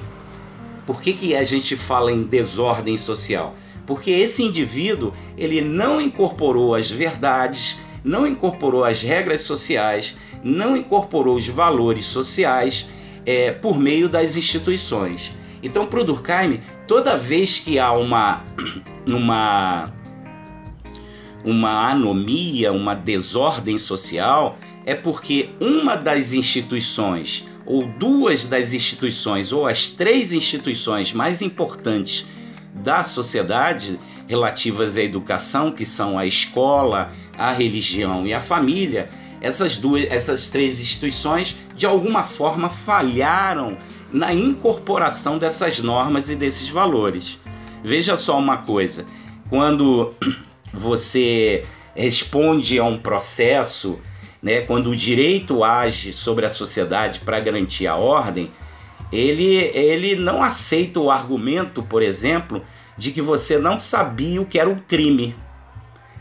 Por 0.87 1.01
que, 1.01 1.11
que 1.11 1.35
a 1.35 1.43
gente 1.43 1.75
fala 1.75 2.13
em 2.13 2.23
desordem 2.23 2.97
social? 2.97 3.53
Porque 3.85 4.09
esse 4.09 4.41
indivíduo 4.41 5.13
ele 5.37 5.59
não 5.59 5.99
incorporou 5.99 6.73
as 6.73 6.89
verdades, 6.89 7.77
não 8.03 8.25
incorporou 8.25 8.85
as 8.85 9.01
regras 9.01 9.41
sociais, 9.41 10.15
não 10.41 10.77
incorporou 10.77 11.35
os 11.35 11.45
valores 11.45 12.05
sociais 12.05 12.87
é, 13.25 13.51
por 13.51 13.77
meio 13.77 14.07
das 14.07 14.37
instituições. 14.37 15.33
Então, 15.61 15.85
para 15.85 15.99
o 15.99 16.03
Durkheim, 16.05 16.61
toda 16.87 17.17
vez 17.17 17.59
que 17.59 17.77
há 17.77 17.91
uma, 17.91 18.45
uma 19.05 19.91
uma 21.43 21.91
anomia, 21.91 22.73
uma 22.73 22.93
desordem 22.93 23.77
social, 23.77 24.57
é 24.85 24.93
porque 24.93 25.49
uma 25.61 25.95
das 25.95 26.33
instituições, 26.33 27.47
ou 27.67 27.83
duas 27.85 28.45
das 28.45 28.73
instituições, 28.73 29.51
ou 29.51 29.67
as 29.67 29.91
três 29.91 30.31
instituições 30.31 31.11
mais 31.11 31.41
importantes 31.41 32.25
da 32.73 33.03
sociedade 33.03 33.99
relativas 34.25 34.95
à 34.95 35.01
educação, 35.01 35.71
que 35.71 35.85
são 35.85 36.17
a 36.17 36.25
escola, 36.25 37.11
a 37.37 37.51
religião 37.51 38.25
e 38.25 38.33
a 38.33 38.39
família, 38.39 39.09
essas 39.41 39.75
duas, 39.75 40.05
essas 40.09 40.49
três 40.49 40.79
instituições 40.79 41.55
de 41.75 41.85
alguma 41.85 42.23
forma 42.23 42.69
falharam 42.69 43.77
na 44.11 44.33
incorporação 44.33 45.37
dessas 45.37 45.79
normas 45.79 46.29
e 46.29 46.35
desses 46.35 46.69
valores. 46.69 47.37
Veja 47.83 48.15
só 48.15 48.39
uma 48.39 48.57
coisa, 48.57 49.05
quando 49.49 50.13
você 50.73 51.65
responde 51.93 52.79
a 52.79 52.83
um 52.85 52.97
processo, 52.97 53.99
né, 54.41 54.61
quando 54.61 54.89
o 54.89 54.95
direito 54.95 55.63
age 55.63 56.13
sobre 56.13 56.45
a 56.45 56.49
sociedade 56.49 57.19
para 57.19 57.39
garantir 57.39 57.87
a 57.87 57.95
ordem, 57.95 58.51
ele, 59.11 59.55
ele 59.73 60.15
não 60.15 60.43
aceita 60.43 60.99
o 60.99 61.09
argumento, 61.09 61.81
por 61.81 62.01
exemplo, 62.01 62.61
de 62.97 63.11
que 63.11 63.21
você 63.21 63.57
não 63.57 63.79
sabia 63.79 64.41
o 64.41 64.45
que 64.45 64.59
era 64.59 64.69
um 64.69 64.77
crime. 64.77 65.35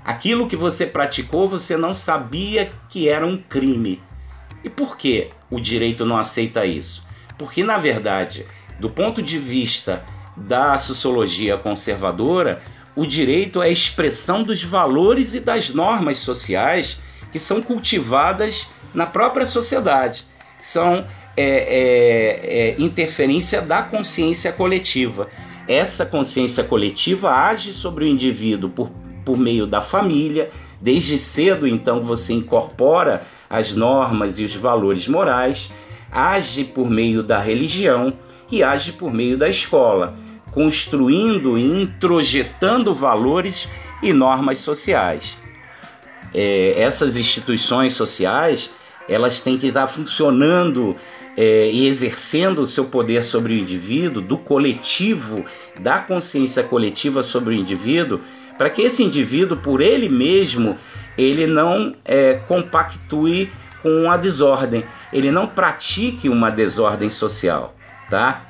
Aquilo 0.04 0.46
que 0.46 0.56
você 0.56 0.86
praticou, 0.86 1.48
você 1.48 1.76
não 1.76 1.94
sabia 1.94 2.70
que 2.88 3.08
era 3.08 3.26
um 3.26 3.36
crime. 3.36 4.00
E 4.62 4.70
por 4.70 4.96
que 4.96 5.30
o 5.50 5.60
direito 5.60 6.04
não 6.04 6.16
aceita 6.16 6.64
isso? 6.64 7.04
Porque, 7.36 7.64
na 7.64 7.76
verdade, 7.76 8.46
do 8.78 8.88
ponto 8.88 9.20
de 9.20 9.38
vista 9.38 10.04
da 10.36 10.78
sociologia 10.78 11.56
conservadora, 11.56 12.60
o 12.94 13.04
direito 13.04 13.62
é 13.62 13.66
a 13.66 13.70
expressão 13.70 14.42
dos 14.42 14.62
valores 14.62 15.34
e 15.34 15.40
das 15.40 15.70
normas 15.70 16.18
sociais 16.18 16.98
que 17.36 17.40
são 17.40 17.60
cultivadas 17.60 18.66
na 18.94 19.04
própria 19.04 19.44
sociedade. 19.44 20.24
São 20.58 21.04
é, 21.36 21.44
é, 21.44 22.70
é, 22.70 22.76
interferência 22.78 23.60
da 23.60 23.82
consciência 23.82 24.50
coletiva. 24.50 25.28
Essa 25.68 26.06
consciência 26.06 26.64
coletiva 26.64 27.30
age 27.30 27.74
sobre 27.74 28.06
o 28.06 28.08
indivíduo 28.08 28.70
por, 28.70 28.90
por 29.22 29.36
meio 29.36 29.66
da 29.66 29.82
família. 29.82 30.48
Desde 30.80 31.18
cedo, 31.18 31.66
então, 31.66 32.02
você 32.02 32.32
incorpora 32.32 33.22
as 33.50 33.74
normas 33.74 34.38
e 34.38 34.44
os 34.44 34.54
valores 34.54 35.06
morais, 35.06 35.70
age 36.10 36.64
por 36.64 36.88
meio 36.88 37.22
da 37.22 37.38
religião 37.38 38.14
e 38.50 38.62
age 38.62 38.92
por 38.92 39.12
meio 39.12 39.36
da 39.36 39.46
escola 39.46 40.16
construindo 40.52 41.58
e 41.58 41.62
introjetando 41.62 42.94
valores 42.94 43.68
e 44.02 44.10
normas 44.10 44.56
sociais. 44.56 45.36
É, 46.34 46.74
essas 46.80 47.16
instituições 47.16 47.94
sociais 47.94 48.70
elas 49.08 49.40
têm 49.40 49.56
que 49.56 49.68
estar 49.68 49.86
funcionando 49.86 50.96
é, 51.36 51.70
e 51.70 51.86
exercendo 51.86 52.60
o 52.60 52.66
seu 52.66 52.86
poder 52.86 53.22
sobre 53.22 53.54
o 53.54 53.56
indivíduo, 53.56 54.20
do 54.20 54.36
coletivo, 54.36 55.44
da 55.78 56.00
consciência 56.00 56.62
coletiva 56.62 57.22
sobre 57.22 57.54
o 57.54 57.56
indivíduo, 57.56 58.20
para 58.58 58.68
que 58.68 58.82
esse 58.82 59.02
indivíduo, 59.02 59.58
por 59.58 59.80
ele 59.80 60.08
mesmo, 60.08 60.76
ele 61.16 61.46
não 61.46 61.94
é, 62.04 62.34
compactue 62.48 63.52
com 63.80 64.10
a 64.10 64.16
desordem, 64.16 64.84
ele 65.12 65.30
não 65.30 65.46
pratique 65.46 66.28
uma 66.28 66.50
desordem 66.50 67.10
social, 67.10 67.76
tá? 68.10 68.46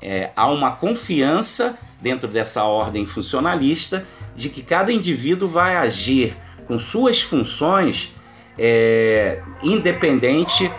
é, 0.00 0.30
há 0.34 0.46
uma 0.46 0.72
confiança 0.72 1.76
dentro 2.00 2.28
dessa 2.28 2.64
ordem 2.64 3.04
funcionalista 3.04 4.06
de 4.34 4.48
que 4.48 4.62
cada 4.62 4.90
indivíduo 4.90 5.48
vai 5.48 5.76
agir 5.76 6.36
com 6.70 6.78
suas 6.78 7.20
funções 7.20 8.14
é, 8.56 9.42
independente. 9.60 10.70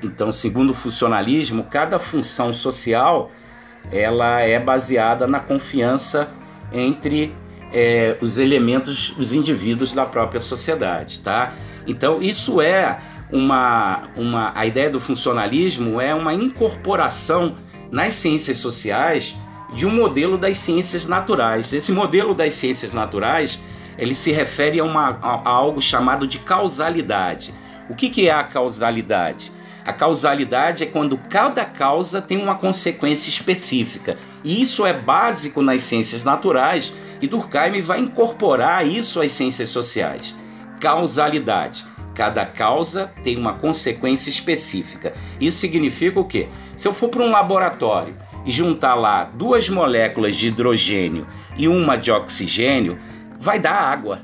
Então, 0.00 0.30
segundo 0.30 0.70
o 0.70 0.74
funcionalismo, 0.74 1.64
cada 1.64 1.98
função 1.98 2.54
social 2.54 3.32
ela 3.90 4.38
é 4.42 4.60
baseada 4.60 5.26
na 5.26 5.40
confiança 5.40 6.28
entre 6.72 7.34
é, 7.72 8.16
os 8.20 8.38
elementos, 8.38 9.12
os 9.18 9.32
indivíduos 9.32 9.92
da 9.92 10.06
própria 10.06 10.40
sociedade, 10.40 11.20
tá? 11.20 11.52
Então, 11.84 12.22
isso 12.22 12.60
é 12.60 13.00
uma, 13.32 14.04
uma 14.16 14.52
a 14.54 14.64
ideia 14.66 14.88
do 14.88 15.00
funcionalismo 15.00 16.00
é 16.00 16.14
uma 16.14 16.32
incorporação 16.32 17.56
nas 17.90 18.14
ciências 18.14 18.58
sociais 18.58 19.34
de 19.74 19.84
um 19.84 19.90
modelo 19.90 20.38
das 20.38 20.58
ciências 20.58 21.08
naturais. 21.08 21.72
Esse 21.72 21.90
modelo 21.90 22.36
das 22.36 22.54
ciências 22.54 22.94
naturais 22.94 23.58
ele 23.98 24.14
se 24.14 24.32
refere 24.32 24.80
a, 24.80 24.84
uma, 24.84 25.18
a, 25.22 25.48
algo 25.48 25.80
chamado 25.80 26.26
de 26.26 26.38
causalidade. 26.38 27.54
O 27.88 27.94
que, 27.94 28.08
que 28.08 28.28
é 28.28 28.32
a 28.32 28.42
causalidade? 28.44 29.52
A 29.84 29.92
causalidade 29.92 30.84
é 30.84 30.86
quando 30.86 31.18
cada 31.18 31.64
causa 31.64 32.22
tem 32.22 32.38
uma 32.38 32.54
consequência 32.54 33.28
específica. 33.28 34.16
E 34.44 34.62
isso 34.62 34.86
é 34.86 34.92
básico 34.92 35.60
nas 35.60 35.82
ciências 35.82 36.22
naturais 36.22 36.94
e 37.20 37.26
Durkheim 37.26 37.82
vai 37.82 38.00
incorporar 38.00 38.86
isso 38.86 39.20
às 39.20 39.32
ciências 39.32 39.70
sociais. 39.70 40.34
Causalidade. 40.80 41.84
Cada 42.14 42.44
causa 42.44 43.10
tem 43.24 43.36
uma 43.38 43.54
consequência 43.54 44.28
específica. 44.28 45.14
Isso 45.40 45.58
significa 45.58 46.20
o 46.20 46.24
quê? 46.24 46.48
Se 46.76 46.86
eu 46.86 46.92
for 46.92 47.08
para 47.08 47.22
um 47.22 47.30
laboratório 47.30 48.14
e 48.44 48.52
juntar 48.52 48.94
lá 48.94 49.24
duas 49.24 49.68
moléculas 49.68 50.36
de 50.36 50.48
hidrogênio 50.48 51.26
e 51.56 51.66
uma 51.66 51.96
de 51.96 52.10
oxigênio, 52.10 52.98
vai 53.42 53.58
dar 53.58 53.74
água, 53.74 54.20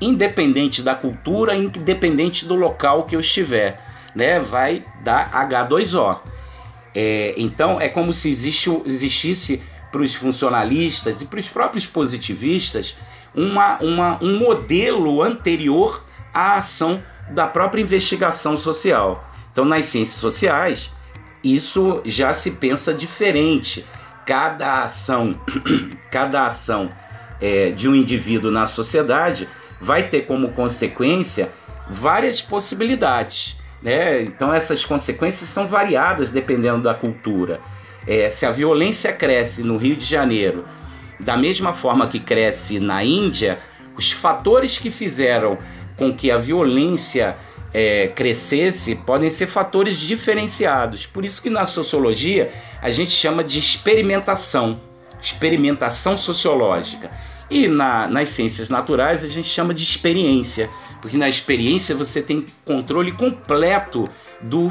independente 0.00 0.82
da 0.82 0.94
cultura, 0.94 1.56
independente 1.56 2.46
do 2.46 2.54
local 2.54 3.06
que 3.06 3.16
eu 3.16 3.18
estiver, 3.18 3.80
né? 4.14 4.38
Vai 4.38 4.84
dar 5.02 5.32
H2O. 5.32 6.20
É, 6.94 7.34
então 7.36 7.80
é 7.80 7.88
como 7.88 8.12
se 8.12 8.30
existe, 8.30 8.70
existisse 8.86 9.60
para 9.90 10.00
os 10.00 10.14
funcionalistas 10.14 11.20
e 11.20 11.24
para 11.26 11.40
os 11.40 11.48
próprios 11.48 11.86
positivistas 11.86 12.96
uma, 13.34 13.78
uma, 13.82 14.22
um 14.22 14.38
modelo 14.38 15.22
anterior 15.22 16.04
à 16.32 16.54
ação 16.54 17.02
da 17.30 17.48
própria 17.48 17.82
investigação 17.82 18.56
social. 18.56 19.28
Então, 19.50 19.64
nas 19.64 19.86
ciências 19.86 20.20
sociais, 20.20 20.92
isso 21.42 22.00
já 22.04 22.32
se 22.32 22.52
pensa 22.52 22.94
diferente. 22.94 23.84
Cada 24.24 24.84
ação, 24.84 25.32
cada 26.12 26.46
ação 26.46 26.92
é, 27.42 27.72
de 27.72 27.88
um 27.88 27.94
indivíduo 27.94 28.52
na 28.52 28.66
sociedade 28.66 29.48
vai 29.80 30.04
ter 30.04 30.26
como 30.26 30.52
consequência 30.52 31.50
várias 31.90 32.40
possibilidades. 32.40 33.56
Né? 33.82 34.22
Então, 34.22 34.54
essas 34.54 34.84
consequências 34.84 35.50
são 35.50 35.66
variadas 35.66 36.30
dependendo 36.30 36.82
da 36.82 36.94
cultura. 36.94 37.60
É, 38.06 38.30
se 38.30 38.46
a 38.46 38.52
violência 38.52 39.12
cresce 39.12 39.64
no 39.64 39.76
Rio 39.76 39.96
de 39.96 40.04
Janeiro 40.04 40.64
da 41.18 41.36
mesma 41.36 41.72
forma 41.72 42.06
que 42.06 42.20
cresce 42.20 42.80
na 42.80 43.04
Índia, 43.04 43.58
os 43.96 44.10
fatores 44.10 44.78
que 44.78 44.90
fizeram 44.90 45.58
com 45.96 46.12
que 46.12 46.30
a 46.30 46.38
violência 46.38 47.36
é, 47.72 48.08
crescesse 48.08 48.96
podem 48.96 49.30
ser 49.30 49.46
fatores 49.46 49.96
diferenciados. 49.96 51.06
Por 51.06 51.24
isso 51.24 51.42
que 51.42 51.50
na 51.50 51.64
sociologia 51.64 52.50
a 52.80 52.90
gente 52.90 53.12
chama 53.12 53.44
de 53.44 53.58
experimentação, 53.58 54.80
experimentação 55.20 56.18
sociológica. 56.18 57.10
E 57.52 57.68
na, 57.68 58.08
nas 58.08 58.30
ciências 58.30 58.70
naturais 58.70 59.22
a 59.22 59.28
gente 59.28 59.46
chama 59.46 59.74
de 59.74 59.84
experiência, 59.84 60.70
porque 61.02 61.18
na 61.18 61.28
experiência 61.28 61.94
você 61.94 62.22
tem 62.22 62.46
controle 62.64 63.12
completo 63.12 64.08
do, 64.40 64.70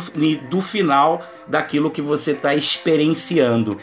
do 0.50 0.62
final 0.64 1.22
daquilo 1.48 1.92
que 1.92 2.02
você 2.02 2.32
está 2.32 2.56
experienciando. 2.56 3.78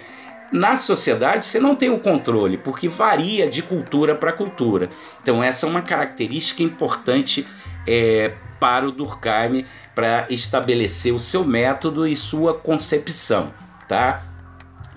Na 0.50 0.76
sociedade 0.76 1.45
você 1.45 1.61
não 1.61 1.76
tem 1.76 1.90
o 1.90 2.00
controle, 2.00 2.59
porque 2.59 2.88
varia 2.88 3.49
de 3.49 3.62
cultura 3.62 4.17
para 4.17 4.33
cultura. 4.33 4.90
Então, 5.23 5.45
essa 5.45 5.64
é 5.64 5.69
uma 5.69 5.83
característica 5.83 6.64
importante 6.64 7.47
é, 7.87 8.35
para 8.59 8.88
o 8.88 8.90
Durkheim 8.90 9.64
para 9.95 10.26
estabelecer 10.28 11.14
o 11.14 11.21
seu 11.21 11.45
método 11.45 12.05
e 12.05 12.17
sua 12.17 12.52
concepção. 12.52 13.55
Tá? 13.87 14.25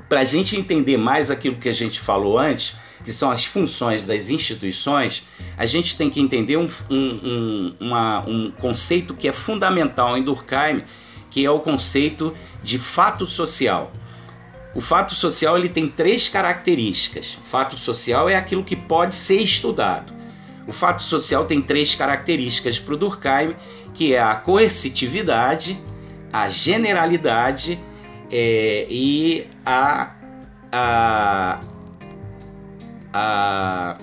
Para 0.09 0.21
a 0.21 0.25
gente 0.25 0.55
entender 0.55 0.97
mais 0.97 1.29
aquilo 1.29 1.57
que 1.57 1.69
a 1.69 1.73
gente 1.73 1.99
falou 1.99 2.39
antes, 2.39 2.80
que 3.03 3.11
são 3.11 3.31
as 3.31 3.45
funções 3.45 4.05
das 4.05 4.29
instituições, 4.29 5.25
a 5.57 5.65
gente 5.65 5.97
tem 5.97 6.09
que 6.09 6.19
entender 6.19 6.57
um, 6.57 6.67
um, 6.89 6.95
um, 6.97 7.75
uma, 7.79 8.19
um 8.27 8.51
conceito 8.51 9.13
que 9.13 9.27
é 9.27 9.31
fundamental 9.31 10.17
em 10.17 10.23
Durkheim, 10.23 10.83
que 11.29 11.45
é 11.45 11.49
o 11.49 11.59
conceito 11.59 12.33
de 12.63 12.77
fato 12.77 13.25
social. 13.25 13.91
O 14.73 14.81
fato 14.81 15.13
social 15.15 15.57
ele 15.57 15.69
tem 15.69 15.87
três 15.87 16.29
características. 16.29 17.37
O 17.43 17.47
fato 17.47 17.77
social 17.77 18.29
é 18.29 18.35
aquilo 18.35 18.63
que 18.63 18.75
pode 18.75 19.15
ser 19.15 19.41
estudado. 19.41 20.13
O 20.67 20.71
fato 20.71 21.03
social 21.03 21.45
tem 21.45 21.61
três 21.61 21.95
características 21.95 22.79
para 22.79 22.93
o 22.93 22.97
Durkheim, 22.97 23.55
que 23.93 24.13
é 24.13 24.21
a 24.21 24.35
coercitividade, 24.35 25.77
a 26.31 26.47
generalidade 26.47 27.79
é, 28.31 28.87
e 28.89 29.47
a, 29.65 30.11
a, 30.71 31.59
a 33.13 33.97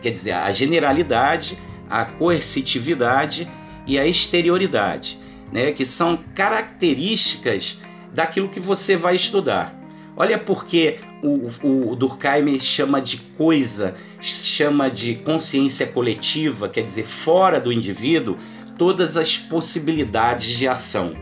quer 0.00 0.10
dizer 0.10 0.32
a 0.32 0.50
generalidade, 0.50 1.56
a 1.88 2.04
coercitividade 2.04 3.48
e 3.86 3.98
a 3.98 4.06
exterioridade, 4.06 5.18
né, 5.52 5.72
que 5.72 5.84
são 5.84 6.18
características 6.34 7.80
daquilo 8.12 8.48
que 8.48 8.58
você 8.58 8.96
vai 8.96 9.14
estudar. 9.14 9.78
Olha 10.16 10.38
porque 10.38 10.98
o, 11.22 11.48
o 11.90 11.96
Durkheim 11.96 12.60
chama 12.60 13.00
de 13.00 13.16
coisa, 13.16 13.94
chama 14.20 14.90
de 14.90 15.14
consciência 15.14 15.86
coletiva, 15.86 16.68
quer 16.68 16.82
dizer, 16.82 17.04
fora 17.04 17.58
do 17.58 17.72
indivíduo, 17.72 18.36
todas 18.76 19.16
as 19.16 19.38
possibilidades 19.38 20.48
de 20.58 20.68
ação. 20.68 21.16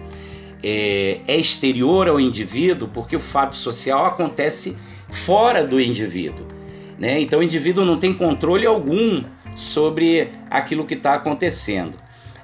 É, 0.63 1.21
é 1.27 1.37
exterior 1.37 2.09
ao 2.09 2.21
indivíduo 2.21 2.89
porque 2.93 3.17
o 3.17 3.21
fato 3.21 3.57
social 3.57 4.05
acontece 4.07 4.77
fora 5.11 5.65
do 5.65 5.81
indivíduo. 5.81 6.47
Né? 6.99 7.21
Então 7.21 7.41
o 7.41 7.43
indivíduo 7.43 7.85
não 7.85 7.99
tem 7.99 8.13
controle 8.13 8.67
algum 8.67 9.25
sobre 9.57 10.29
aquilo 10.51 10.87
que 10.87 10.95
está 10.95 11.15
acontecendo. 11.15 11.97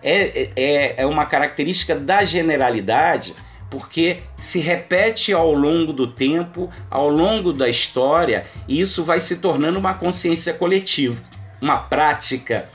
É, 0.02 0.50
é, 0.56 0.94
é 0.98 1.06
uma 1.06 1.26
característica 1.26 1.94
da 1.94 2.24
generalidade 2.24 3.34
porque 3.70 4.22
se 4.36 4.60
repete 4.60 5.32
ao 5.32 5.52
longo 5.52 5.92
do 5.92 6.06
tempo, 6.06 6.70
ao 6.90 7.08
longo 7.08 7.52
da 7.52 7.68
história, 7.68 8.46
e 8.68 8.80
isso 8.80 9.04
vai 9.04 9.20
se 9.20 9.36
tornando 9.36 9.78
uma 9.78 9.94
consciência 9.94 10.54
coletiva, 10.54 11.22
uma 11.60 11.76
prática, 11.76 12.68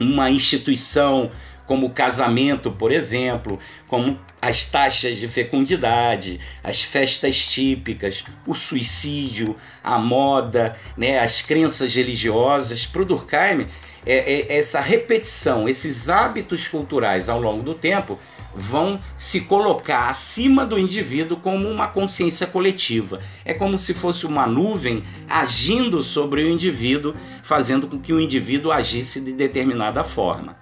uma 0.00 0.30
instituição, 0.30 1.30
como 1.66 1.86
o 1.86 1.90
casamento, 1.90 2.70
por 2.70 2.92
exemplo, 2.92 3.58
como 3.88 4.18
as 4.40 4.66
taxas 4.66 5.16
de 5.16 5.28
fecundidade, 5.28 6.40
as 6.62 6.82
festas 6.82 7.44
típicas, 7.44 8.24
o 8.46 8.54
suicídio, 8.54 9.56
a 9.82 9.98
moda, 9.98 10.76
né, 10.96 11.18
as 11.18 11.42
crenças 11.42 11.94
religiosas. 11.94 12.86
Para 12.86 13.02
o 13.02 13.04
Durkheim, 13.04 13.66
é, 14.06 14.54
é, 14.54 14.58
essa 14.58 14.80
repetição, 14.80 15.68
esses 15.68 16.08
hábitos 16.08 16.68
culturais 16.68 17.28
ao 17.28 17.40
longo 17.40 17.62
do 17.62 17.74
tempo 17.74 18.18
vão 18.54 18.98
se 19.18 19.42
colocar 19.42 20.08
acima 20.08 20.64
do 20.64 20.78
indivíduo 20.78 21.36
como 21.38 21.68
uma 21.68 21.88
consciência 21.88 22.46
coletiva. 22.46 23.20
É 23.44 23.52
como 23.52 23.76
se 23.76 23.92
fosse 23.92 24.24
uma 24.24 24.46
nuvem 24.46 25.02
agindo 25.28 26.02
sobre 26.02 26.42
o 26.42 26.48
indivíduo, 26.48 27.14
fazendo 27.42 27.86
com 27.86 27.98
que 27.98 28.12
o 28.12 28.20
indivíduo 28.20 28.72
agisse 28.72 29.20
de 29.20 29.32
determinada 29.32 30.02
forma. 30.02 30.56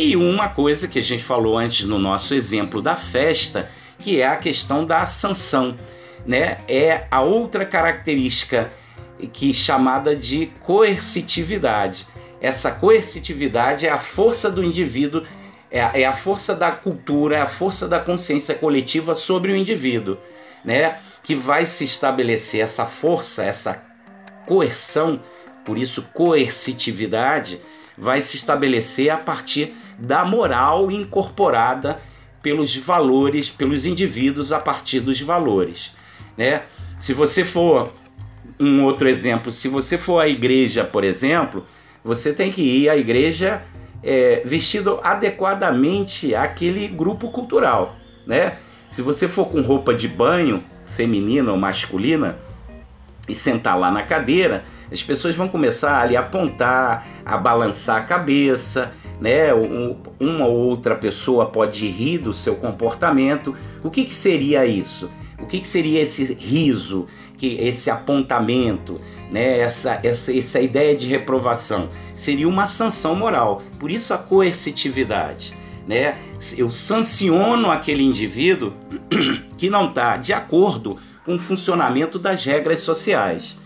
E 0.00 0.16
uma 0.16 0.48
coisa 0.48 0.86
que 0.86 1.00
a 1.00 1.02
gente 1.02 1.24
falou 1.24 1.58
antes 1.58 1.84
no 1.84 1.98
nosso 1.98 2.32
exemplo 2.32 2.80
da 2.80 2.94
festa, 2.94 3.68
que 3.98 4.20
é 4.20 4.28
a 4.28 4.36
questão 4.36 4.86
da 4.86 5.04
sanção, 5.06 5.76
né? 6.24 6.58
É 6.68 7.08
a 7.10 7.20
outra 7.20 7.66
característica 7.66 8.70
que 9.32 9.52
chamada 9.52 10.14
de 10.14 10.52
coercitividade. 10.62 12.06
Essa 12.40 12.70
coercitividade 12.70 13.88
é 13.88 13.90
a 13.90 13.98
força 13.98 14.48
do 14.48 14.62
indivíduo 14.62 15.24
é 15.68 15.82
a, 15.82 15.90
é 15.92 16.04
a 16.04 16.12
força 16.12 16.54
da 16.54 16.70
cultura, 16.70 17.38
é 17.38 17.40
a 17.40 17.48
força 17.48 17.88
da 17.88 17.98
consciência 17.98 18.54
coletiva 18.54 19.16
sobre 19.16 19.50
o 19.50 19.56
indivíduo, 19.56 20.16
né? 20.64 20.96
Que 21.24 21.34
vai 21.34 21.66
se 21.66 21.82
estabelecer 21.82 22.60
essa 22.60 22.86
força, 22.86 23.42
essa 23.42 23.82
coerção, 24.46 25.20
por 25.64 25.76
isso 25.76 26.04
coercitividade, 26.14 27.60
vai 27.98 28.22
se 28.22 28.36
estabelecer 28.36 29.10
a 29.10 29.16
partir 29.16 29.74
da 29.98 30.24
moral 30.24 30.90
incorporada 30.90 31.98
pelos 32.40 32.76
valores, 32.76 33.50
pelos 33.50 33.84
indivíduos 33.84 34.52
a 34.52 34.60
partir 34.60 35.00
dos 35.00 35.20
valores, 35.20 35.92
né? 36.36 36.62
Se 36.98 37.12
você 37.12 37.44
for 37.44 37.92
um 38.58 38.84
outro 38.84 39.08
exemplo, 39.08 39.50
se 39.52 39.68
você 39.68 39.98
for 39.98 40.20
à 40.20 40.28
igreja, 40.28 40.84
por 40.84 41.04
exemplo, 41.04 41.66
você 42.04 42.32
tem 42.32 42.50
que 42.50 42.62
ir 42.62 42.88
à 42.88 42.96
igreja 42.96 43.62
é, 44.02 44.42
vestido 44.44 45.00
adequadamente 45.02 46.34
àquele 46.34 46.86
grupo 46.88 47.30
cultural, 47.30 47.96
né? 48.26 48.56
Se 48.88 49.02
você 49.02 49.28
for 49.28 49.48
com 49.48 49.60
roupa 49.60 49.94
de 49.94 50.08
banho, 50.08 50.64
feminina 50.86 51.52
ou 51.52 51.58
masculina, 51.58 52.38
e 53.28 53.34
sentar 53.34 53.78
lá 53.78 53.90
na 53.90 54.02
cadeira, 54.02 54.64
as 54.90 55.02
pessoas 55.02 55.34
vão 55.34 55.48
começar 55.48 55.92
a 55.92 56.20
apontar, 56.20 57.06
a 57.24 57.36
balançar 57.36 57.96
a 57.96 58.04
cabeça, 58.04 58.92
né? 59.20 59.52
uma 60.18 60.46
ou 60.46 60.56
outra 60.56 60.94
pessoa 60.94 61.46
pode 61.46 61.88
rir 61.88 62.18
do 62.18 62.32
seu 62.32 62.56
comportamento. 62.56 63.54
O 63.82 63.90
que, 63.90 64.04
que 64.04 64.14
seria 64.14 64.64
isso? 64.66 65.10
O 65.40 65.46
que, 65.46 65.60
que 65.60 65.68
seria 65.68 66.02
esse 66.02 66.34
riso, 66.34 67.06
que 67.36 67.56
esse 67.60 67.90
apontamento? 67.90 69.00
né, 69.30 69.58
essa, 69.58 70.00
essa, 70.02 70.36
essa 70.36 70.60
ideia 70.60 70.96
de 70.96 71.06
reprovação. 71.06 71.88
Seria 72.14 72.48
uma 72.48 72.66
sanção 72.66 73.14
moral. 73.14 73.62
Por 73.78 73.90
isso 73.90 74.12
a 74.14 74.18
coercitividade. 74.18 75.54
Né? 75.86 76.18
Eu 76.56 76.70
sanciono 76.70 77.70
aquele 77.70 78.02
indivíduo 78.02 78.72
que 79.56 79.70
não 79.70 79.88
está 79.88 80.16
de 80.16 80.32
acordo 80.32 80.98
com 81.24 81.34
o 81.34 81.38
funcionamento 81.38 82.18
das 82.18 82.44
regras 82.44 82.80
sociais. 82.80 83.56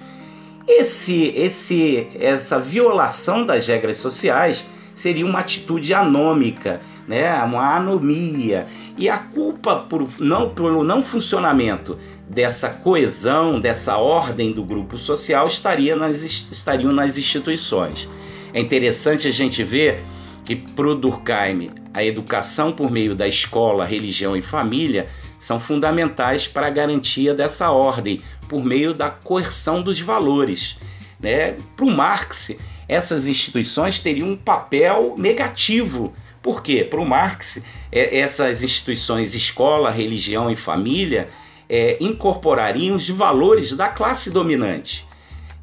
Esse, 0.66 1.32
esse, 1.36 2.06
essa 2.18 2.58
violação 2.58 3.44
das 3.44 3.66
regras 3.66 3.96
sociais 3.96 4.64
seria 4.94 5.26
uma 5.26 5.40
atitude 5.40 5.92
anômica, 5.92 6.80
né? 7.06 7.32
uma 7.42 7.76
anomia. 7.76 8.66
E 8.96 9.08
a 9.08 9.18
culpa 9.18 9.76
por 9.76 10.08
não, 10.20 10.50
pelo 10.50 10.84
não 10.84 11.02
funcionamento 11.02 11.98
dessa 12.28 12.68
coesão, 12.68 13.60
dessa 13.60 13.96
ordem 13.96 14.52
do 14.52 14.62
grupo 14.62 14.96
social 14.96 15.46
estaria 15.46 15.96
nas, 15.96 16.22
estariam 16.22 16.92
nas 16.92 17.16
instituições. 17.16 18.08
É 18.54 18.60
interessante 18.60 19.28
a 19.28 19.30
gente 19.30 19.64
ver 19.64 20.04
que 20.44 20.56
para 20.56 20.94
Durkheim 20.94 21.70
a 21.94 22.04
educação 22.04 22.72
por 22.72 22.90
meio 22.90 23.14
da 23.14 23.28
escola, 23.28 23.84
religião 23.84 24.36
e 24.36 24.42
família 24.42 25.08
são 25.42 25.58
fundamentais 25.58 26.46
para 26.46 26.68
a 26.68 26.70
garantia 26.70 27.34
dessa 27.34 27.72
ordem, 27.72 28.22
por 28.48 28.64
meio 28.64 28.94
da 28.94 29.10
coerção 29.10 29.82
dos 29.82 29.98
valores. 29.98 30.78
Né? 31.18 31.56
Para 31.74 31.84
o 31.84 31.90
Marx, 31.90 32.56
essas 32.86 33.26
instituições 33.26 34.00
teriam 34.00 34.28
um 34.28 34.36
papel 34.36 35.16
negativo. 35.18 36.12
Por 36.40 36.62
quê? 36.62 36.84
Para 36.88 37.00
o 37.00 37.04
Marx, 37.04 37.60
é, 37.90 38.20
essas 38.20 38.62
instituições, 38.62 39.34
escola, 39.34 39.90
religião 39.90 40.48
e 40.48 40.54
família, 40.54 41.28
é, 41.68 41.98
incorporariam 42.00 42.94
os 42.94 43.08
valores 43.10 43.72
da 43.72 43.88
classe 43.88 44.30
dominante. 44.30 45.04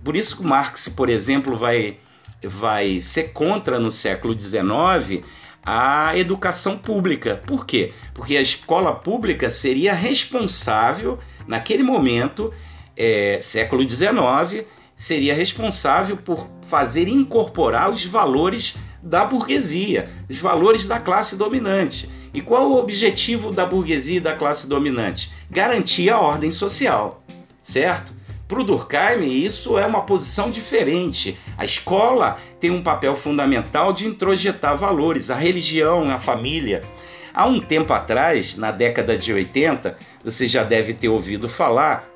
Por 0.04 0.14
isso 0.14 0.36
que 0.36 0.44
Marx, 0.44 0.90
por 0.90 1.10
exemplo, 1.10 1.58
vai, 1.58 2.00
vai 2.44 3.00
ser 3.00 3.32
contra 3.32 3.80
no 3.80 3.92
século 3.92 4.38
XIX 4.38 5.24
a 5.72 6.18
educação 6.18 6.80
pública. 6.80 7.40
Por 7.46 7.64
quê? 7.64 7.94
Porque 8.12 8.36
a 8.36 8.42
escola 8.42 8.92
pública 8.92 9.52
seria 9.52 9.94
responsável, 9.94 11.20
naquele 11.48 11.84
momento, 11.84 12.52
é, 12.98 13.38
século 13.40 13.88
XIX, 13.88 14.66
seria 14.96 15.36
responsável 15.36 16.18
por 16.18 16.50
fazer 16.68 17.08
incorporar 17.08 17.92
os 17.92 18.04
valores 18.04 18.78
da 19.02 19.24
burguesia, 19.24 20.10
os 20.28 20.40
valores 20.40 20.88
da 20.88 21.00
classe 21.00 21.36
dominante. 21.36 22.10
E 22.34 22.42
qual 22.42 22.72
o 22.72 22.78
objetivo 22.80 23.52
da 23.52 23.64
burguesia 23.64 24.18
e 24.18 24.20
da 24.20 24.34
classe 24.34 24.68
dominante? 24.68 25.32
Garantir 25.52 26.10
a 26.10 26.20
ordem 26.20 26.52
social, 26.52 27.24
certo? 27.62 28.12
Para 28.50 28.62
o 28.62 28.64
Durkheim, 28.64 29.46
isso 29.46 29.78
é 29.78 29.86
uma 29.86 30.02
posição 30.02 30.50
diferente. 30.50 31.38
A 31.56 31.64
escola 31.64 32.36
tem 32.60 32.72
um 32.72 32.82
papel 32.82 33.16
fundamental 33.16 33.94
de 33.94 34.08
introjetar 34.08 34.76
valores, 34.76 35.30
a 35.30 35.36
religião, 35.36 36.10
a 36.10 36.18
família. 36.18 36.84
Há 37.32 37.46
um 37.46 37.60
tempo 37.60 37.94
atrás, 37.94 38.58
na 38.58 38.72
década 38.72 39.16
de 39.16 39.32
80, 39.32 39.96
você 40.24 40.48
já 40.48 40.64
deve 40.64 40.96
ter 40.96 41.10
ouvido 41.10 41.48
falar 41.48 42.10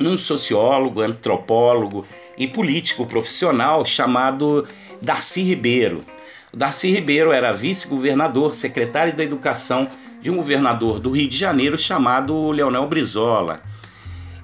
num 0.00 0.18
sociólogo, 0.18 1.00
antropólogo 1.00 2.04
e 2.36 2.48
político 2.48 3.06
profissional 3.06 3.84
chamado 3.86 4.66
Darcy 5.00 5.42
Ribeiro. 5.42 6.04
O 6.52 6.56
Darcy 6.56 6.90
Ribeiro 6.90 7.30
era 7.30 7.52
vice-governador, 7.52 8.52
secretário 8.52 9.14
da 9.14 9.22
Educação 9.22 9.86
de 10.20 10.28
um 10.28 10.38
governador 10.38 10.98
do 10.98 11.12
Rio 11.12 11.28
de 11.28 11.36
Janeiro 11.36 11.78
chamado 11.78 12.50
Leonel 12.50 12.88
Brizola. 12.88 13.62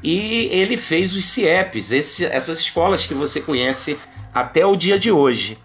E 0.03 0.49
ele 0.53 0.77
fez 0.77 1.15
os 1.15 1.27
CIEPs, 1.27 1.93
essas 2.23 2.61
escolas 2.61 3.07
que 3.07 3.15
você 3.15 3.41
conhece 3.41 3.99
até 4.33 4.65
o 4.65 4.77
dia 4.77 4.99
de 4.99 5.11
hoje. 5.11 5.59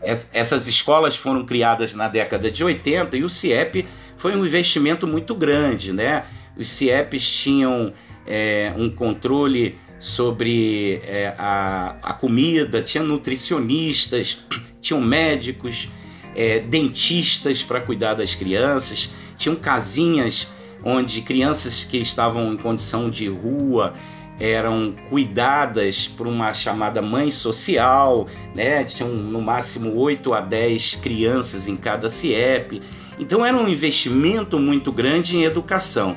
essas 0.00 0.68
escolas 0.68 1.16
foram 1.16 1.44
criadas 1.44 1.94
na 1.94 2.06
década 2.08 2.50
de 2.50 2.62
80 2.62 3.16
e 3.16 3.24
o 3.24 3.28
CIEP 3.28 3.84
foi 4.16 4.36
um 4.36 4.46
investimento 4.46 5.06
muito 5.06 5.34
grande, 5.34 5.92
né? 5.92 6.24
Os 6.56 6.68
CIEPs 6.70 7.28
tinham 7.28 7.92
é, 8.26 8.72
um 8.76 8.88
controle 8.88 9.78
sobre 9.98 11.00
é, 11.04 11.34
a, 11.36 11.96
a 12.02 12.12
comida, 12.12 12.82
tinha 12.82 13.02
nutricionistas, 13.02 14.38
tinham 14.80 15.00
médicos, 15.00 15.88
é, 16.34 16.60
dentistas 16.60 17.62
para 17.62 17.80
cuidar 17.80 18.14
das 18.14 18.34
crianças, 18.34 19.10
tinham 19.36 19.56
casinhas 19.56 20.46
onde 20.88 21.20
crianças 21.20 21.84
que 21.84 21.98
estavam 21.98 22.54
em 22.54 22.56
condição 22.56 23.10
de 23.10 23.28
rua 23.28 23.92
eram 24.40 24.94
cuidadas 25.10 26.08
por 26.08 26.26
uma 26.26 26.54
chamada 26.54 27.02
mãe 27.02 27.30
social, 27.30 28.26
né? 28.54 28.84
Tinham 28.84 29.10
no 29.10 29.42
máximo 29.42 29.94
8 29.98 30.32
a 30.32 30.40
10 30.40 30.94
crianças 31.02 31.68
em 31.68 31.76
cada 31.76 32.08
CIEP. 32.08 32.80
Então 33.18 33.44
era 33.44 33.54
um 33.54 33.68
investimento 33.68 34.58
muito 34.58 34.90
grande 34.90 35.36
em 35.36 35.42
educação. 35.42 36.16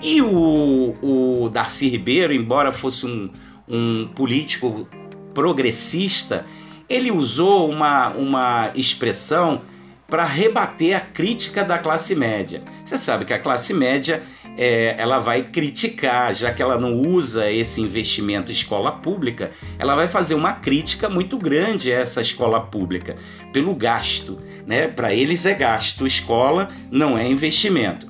E 0.00 0.22
o, 0.22 0.94
o 1.02 1.48
Darcy 1.48 1.88
Ribeiro, 1.88 2.32
embora 2.32 2.70
fosse 2.70 3.06
um, 3.06 3.30
um 3.66 4.06
político 4.14 4.86
progressista, 5.32 6.46
ele 6.88 7.10
usou 7.10 7.68
uma, 7.68 8.10
uma 8.10 8.70
expressão 8.76 9.62
para 10.08 10.24
rebater 10.24 10.96
a 10.96 11.00
crítica 11.00 11.64
da 11.64 11.78
classe 11.78 12.14
média. 12.14 12.62
Você 12.84 12.98
sabe 12.98 13.24
que 13.24 13.32
a 13.32 13.38
classe 13.38 13.72
média 13.72 14.22
é, 14.56 14.94
ela 14.98 15.18
vai 15.18 15.42
criticar, 15.42 16.34
já 16.34 16.52
que 16.52 16.62
ela 16.62 16.78
não 16.78 17.00
usa 17.00 17.50
esse 17.50 17.80
investimento 17.80 18.52
escola 18.52 18.92
pública, 18.92 19.50
ela 19.78 19.94
vai 19.94 20.06
fazer 20.06 20.34
uma 20.34 20.52
crítica 20.52 21.08
muito 21.08 21.38
grande 21.38 21.92
a 21.92 22.00
essa 22.00 22.20
escola 22.20 22.60
pública 22.60 23.16
pelo 23.52 23.74
gasto, 23.74 24.38
né? 24.66 24.88
Para 24.88 25.14
eles 25.14 25.46
é 25.46 25.54
gasto, 25.54 26.06
escola 26.06 26.68
não 26.90 27.18
é 27.18 27.28
investimento. 27.28 28.06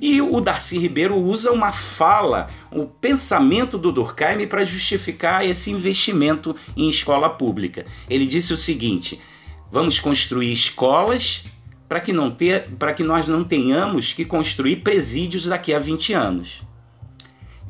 E 0.00 0.22
o 0.22 0.40
Darcy 0.40 0.78
Ribeiro 0.78 1.16
usa 1.18 1.52
uma 1.52 1.72
fala, 1.72 2.46
o 2.72 2.80
um 2.80 2.86
pensamento 2.86 3.76
do 3.76 3.92
Durkheim 3.92 4.46
para 4.46 4.64
justificar 4.64 5.44
esse 5.44 5.70
investimento 5.70 6.56
em 6.74 6.88
escola 6.88 7.28
pública. 7.28 7.84
Ele 8.08 8.24
disse 8.24 8.52
o 8.54 8.56
seguinte: 8.56 9.20
Vamos 9.70 10.00
construir 10.00 10.52
escolas 10.52 11.44
para 11.88 12.00
que, 12.00 12.12
não 12.12 12.30
ter, 12.30 12.68
que 12.96 13.02
nós 13.02 13.28
não 13.28 13.44
tenhamos 13.44 14.12
que 14.12 14.24
construir 14.24 14.76
presídios 14.76 15.46
daqui 15.46 15.72
a 15.72 15.78
20 15.78 16.12
anos. 16.12 16.62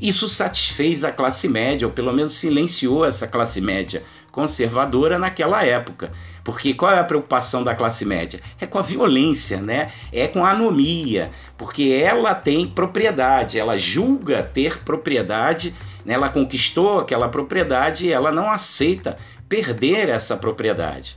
Isso 0.01 0.29
satisfez 0.31 1.05
a 1.05 1.13
classe 1.13 1.47
média, 1.47 1.87
ou 1.87 1.93
pelo 1.93 2.13
menos 2.13 2.35
silenciou 2.35 3.05
essa 3.05 3.27
classe 3.27 3.61
média 3.61 4.03
conservadora 4.33 5.19
naquela 5.19 5.63
época. 5.63 6.11
Porque 6.43 6.73
qual 6.73 6.93
é 6.93 6.99
a 6.99 7.05
preocupação 7.05 7.63
da 7.63 7.75
classe 7.75 8.07
média? 8.07 8.41
É 8.59 8.67
com 8.67 8.79
a 8.79 8.83
violência, 8.83 9.61
né? 9.61 9.93
É 10.11 10.27
com 10.27 10.45
a 10.45 10.53
anomia, 10.53 11.31
porque 11.59 12.01
ela 12.03 12.35
tem 12.35 12.67
propriedade, 12.67 13.59
ela 13.59 13.77
julga 13.77 14.43
ter 14.43 14.79
propriedade, 14.79 15.75
né? 16.05 16.15
ela 16.15 16.31
conquistou 16.31 17.01
aquela 17.01 17.29
propriedade 17.29 18.07
e 18.07 18.13
ela 18.13 18.33
não 18.33 18.51
aceita 18.51 19.19
perder 19.49 20.09
essa 20.09 20.37
propriedade. 20.37 21.15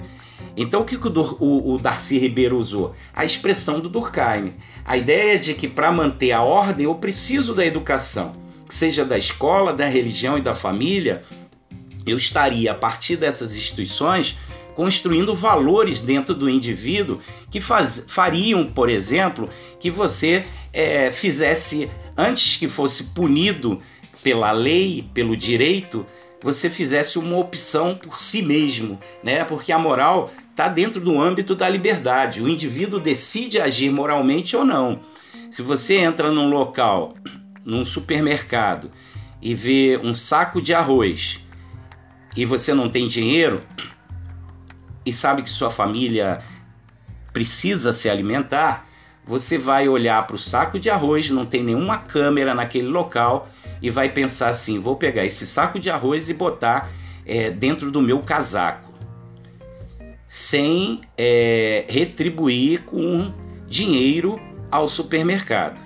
Então 0.56 0.82
o 0.82 0.86
que 0.86 0.95
o, 0.95 1.38
o, 1.39 1.73
o 1.73 1.79
Darcy 1.79 2.17
Ribeiro 2.17 2.58
usou? 2.58 2.93
A 3.13 3.25
expressão 3.25 3.79
do 3.79 3.89
Durkheim. 3.89 4.53
A 4.86 4.97
ideia 4.97 5.38
de 5.39 5.53
que 5.53 5.67
para 5.67 5.91
manter 5.91 6.32
a 6.32 6.41
ordem 6.41 6.86
eu 6.86 6.95
preciso 6.95 7.53
da 7.53 7.65
educação, 7.65 8.34
seja 8.69 9.03
da 9.03 9.17
escola, 9.17 9.73
da 9.73 9.86
religião 9.86 10.38
e 10.38 10.41
da 10.41 10.53
família, 10.53 11.21
eu 12.06 12.17
estaria 12.17 12.71
a 12.71 12.75
partir 12.75 13.15
dessas 13.15 13.56
instituições 13.56 14.38
construindo 14.75 15.36
valores 15.36 16.01
dentro 16.01 16.34
do 16.34 16.49
indivíduo 16.49 17.19
que 17.51 17.62
faz, 17.62 18.06
fariam, 18.08 18.65
por 18.65 18.89
exemplo, 18.89 19.49
que 19.79 19.91
você 19.91 20.45
é, 20.71 21.12
fizesse, 21.12 21.89
antes 22.17 22.58
que 22.58 22.67
fosse 22.67 23.06
punido 23.06 23.79
pela 24.23 24.51
lei, 24.51 25.06
pelo 25.13 25.36
direito, 25.38 26.06
você 26.43 26.69
fizesse 26.69 27.17
uma 27.17 27.38
opção 27.38 27.95
por 27.95 28.19
si 28.19 28.41
mesmo, 28.41 28.99
né? 29.23 29.45
Porque 29.45 29.71
a 29.71 29.79
moral 29.79 30.29
está 30.51 30.67
dentro 30.67 30.99
do 30.99 31.19
âmbito 31.19 31.56
da 31.56 31.69
liberdade. 31.69 32.41
O 32.41 32.49
indivíduo 32.49 32.99
decide 32.99 33.62
agir 33.62 33.89
moralmente 33.89 34.56
ou 34.56 34.65
não. 34.65 34.99
Se 35.49 35.62
você 35.62 35.95
entra 35.95 36.29
num 36.32 36.49
local, 36.49 37.13
num 37.63 37.86
supermercado, 37.86 38.91
e 39.41 39.53
vê 39.53 39.99
um 40.01 40.15
saco 40.15 40.62
de 40.62 40.73
arroz 40.73 41.41
e 42.36 42.45
você 42.45 42.73
não 42.73 42.89
tem 42.89 43.10
dinheiro 43.10 43.62
e 45.06 45.12
sabe 45.12 45.43
que 45.43 45.49
sua 45.49 45.69
família 45.69 46.41
precisa 47.34 47.91
se 47.91 48.10
alimentar, 48.10 48.86
você 49.25 49.58
vai 49.58 49.89
olhar 49.89 50.25
para 50.25 50.38
o 50.38 50.39
saco 50.39 50.79
de 50.79 50.89
arroz, 50.89 51.29
não 51.29 51.45
tem 51.45 51.62
nenhuma 51.62 51.97
câmera 51.97 52.56
naquele 52.56 52.88
local 52.88 53.49
e 53.84 53.89
vai 53.89 54.10
pensar 54.10 54.48
assim: 54.48 54.80
vou 54.80 54.96
pegar 54.96 55.26
esse 55.26 55.46
saco 55.46 55.78
de 55.78 55.89
arroz 55.89 56.30
e 56.30 56.34
botar 56.34 56.89
é, 57.26 57.52
dentro 57.52 57.91
do 57.91 58.02
meu 58.02 58.19
casaco 58.19 58.93
sem 60.26 61.02
é, 61.15 61.86
retribuir 61.88 62.82
com 62.86 63.32
dinheiro 63.67 64.39
ao 64.72 64.88
supermercado. 64.88 65.80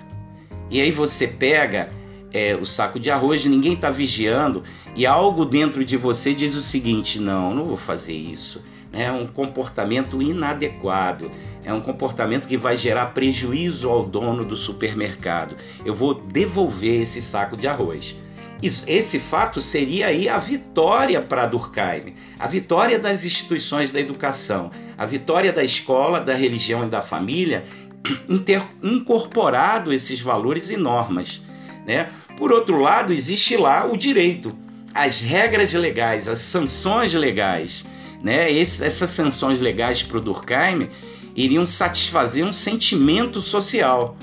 E 0.70 0.80
aí 0.80 0.90
você 0.90 1.26
pega 1.26 1.90
é, 2.32 2.54
o 2.54 2.64
saco 2.64 2.98
de 2.98 3.10
arroz, 3.10 3.44
ninguém 3.44 3.74
está 3.74 3.90
vigiando 3.90 4.62
e 4.94 5.04
algo 5.04 5.44
dentro 5.44 5.84
de 5.84 5.96
você 5.98 6.32
diz 6.32 6.54
o 6.54 6.62
seguinte: 6.62 7.18
não, 7.18 7.54
não 7.54 7.64
vou 7.64 7.76
fazer 7.76 8.14
isso. 8.14 8.62
É 8.98 9.12
um 9.12 9.28
comportamento 9.28 10.20
inadequado, 10.20 11.30
é 11.64 11.72
um 11.72 11.80
comportamento 11.80 12.48
que 12.48 12.56
vai 12.56 12.76
gerar 12.76 13.06
prejuízo 13.06 13.88
ao 13.88 14.04
dono 14.04 14.44
do 14.44 14.56
supermercado. 14.56 15.54
Eu 15.84 15.94
vou 15.94 16.14
devolver 16.14 17.02
esse 17.02 17.22
saco 17.22 17.56
de 17.56 17.68
arroz. 17.68 18.16
Esse 18.60 19.20
fato 19.20 19.60
seria 19.60 20.08
aí 20.08 20.28
a 20.28 20.36
vitória 20.36 21.22
para 21.22 21.46
Durkheim, 21.46 22.14
a 22.40 22.48
vitória 22.48 22.98
das 22.98 23.24
instituições 23.24 23.92
da 23.92 24.00
educação, 24.00 24.72
a 24.96 25.06
vitória 25.06 25.52
da 25.52 25.62
escola, 25.62 26.20
da 26.20 26.34
religião 26.34 26.84
e 26.84 26.88
da 26.88 27.00
família 27.00 27.62
em 28.28 28.38
ter 28.38 28.60
incorporado 28.82 29.92
esses 29.92 30.20
valores 30.20 30.70
e 30.70 30.76
normas. 30.76 31.40
Né? 31.86 32.08
Por 32.36 32.52
outro 32.52 32.80
lado, 32.80 33.12
existe 33.12 33.56
lá 33.56 33.86
o 33.86 33.96
direito, 33.96 34.52
as 34.92 35.20
regras 35.20 35.72
legais, 35.72 36.28
as 36.28 36.40
sanções 36.40 37.14
legais. 37.14 37.84
Né? 38.22 38.50
Esse, 38.52 38.84
essas 38.84 39.10
sanções 39.10 39.60
legais 39.60 40.02
para 40.02 40.18
o 40.18 40.20
Durkheim 40.20 40.88
iriam 41.36 41.64
satisfazer 41.64 42.44
um 42.44 42.52
sentimento 42.52 43.40
social. 43.40 44.16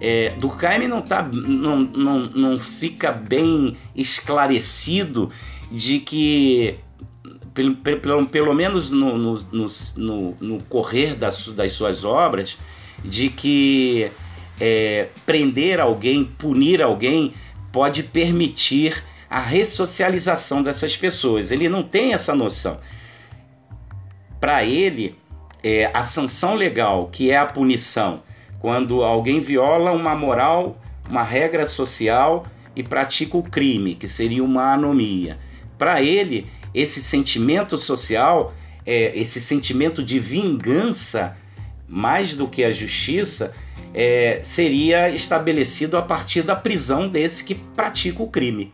É, 0.00 0.34
Durkheim 0.38 0.88
não, 0.88 1.02
tá, 1.02 1.22
não, 1.22 1.78
não, 1.78 2.18
não 2.20 2.58
fica 2.58 3.12
bem 3.12 3.76
esclarecido 3.94 5.30
de 5.70 6.00
que, 6.00 6.76
pelo, 7.52 7.76
pelo, 7.76 8.26
pelo 8.26 8.54
menos 8.54 8.90
no, 8.90 9.16
no, 9.16 9.46
no, 9.96 10.36
no 10.40 10.62
correr 10.64 11.14
das, 11.14 11.48
das 11.48 11.72
suas 11.72 12.04
obras, 12.04 12.58
de 13.04 13.28
que 13.28 14.10
é, 14.60 15.08
prender 15.26 15.80
alguém, 15.80 16.24
punir 16.24 16.80
alguém, 16.82 17.34
pode 17.72 18.02
permitir 18.02 19.02
a 19.28 19.40
ressocialização 19.40 20.62
dessas 20.62 20.96
pessoas. 20.96 21.50
Ele 21.50 21.68
não 21.68 21.82
tem 21.82 22.14
essa 22.14 22.34
noção. 22.34 22.78
Para 24.44 24.62
ele, 24.62 25.16
é, 25.62 25.90
a 25.94 26.02
sanção 26.02 26.54
legal, 26.54 27.08
que 27.10 27.30
é 27.30 27.38
a 27.38 27.46
punição, 27.46 28.22
quando 28.60 29.02
alguém 29.02 29.40
viola 29.40 29.90
uma 29.90 30.14
moral, 30.14 30.78
uma 31.08 31.22
regra 31.22 31.64
social 31.64 32.44
e 32.76 32.82
pratica 32.82 33.38
o 33.38 33.42
crime, 33.42 33.94
que 33.94 34.06
seria 34.06 34.44
uma 34.44 34.74
anomia. 34.74 35.38
Para 35.78 36.02
ele, 36.02 36.46
esse 36.74 37.00
sentimento 37.00 37.78
social, 37.78 38.52
é, 38.84 39.18
esse 39.18 39.40
sentimento 39.40 40.02
de 40.02 40.18
vingança, 40.18 41.34
mais 41.88 42.34
do 42.34 42.46
que 42.46 42.64
a 42.64 42.70
justiça, 42.70 43.54
é, 43.94 44.40
seria 44.42 45.08
estabelecido 45.08 45.96
a 45.96 46.02
partir 46.02 46.42
da 46.42 46.54
prisão 46.54 47.08
desse 47.08 47.42
que 47.42 47.54
pratica 47.54 48.22
o 48.22 48.28
crime. 48.28 48.70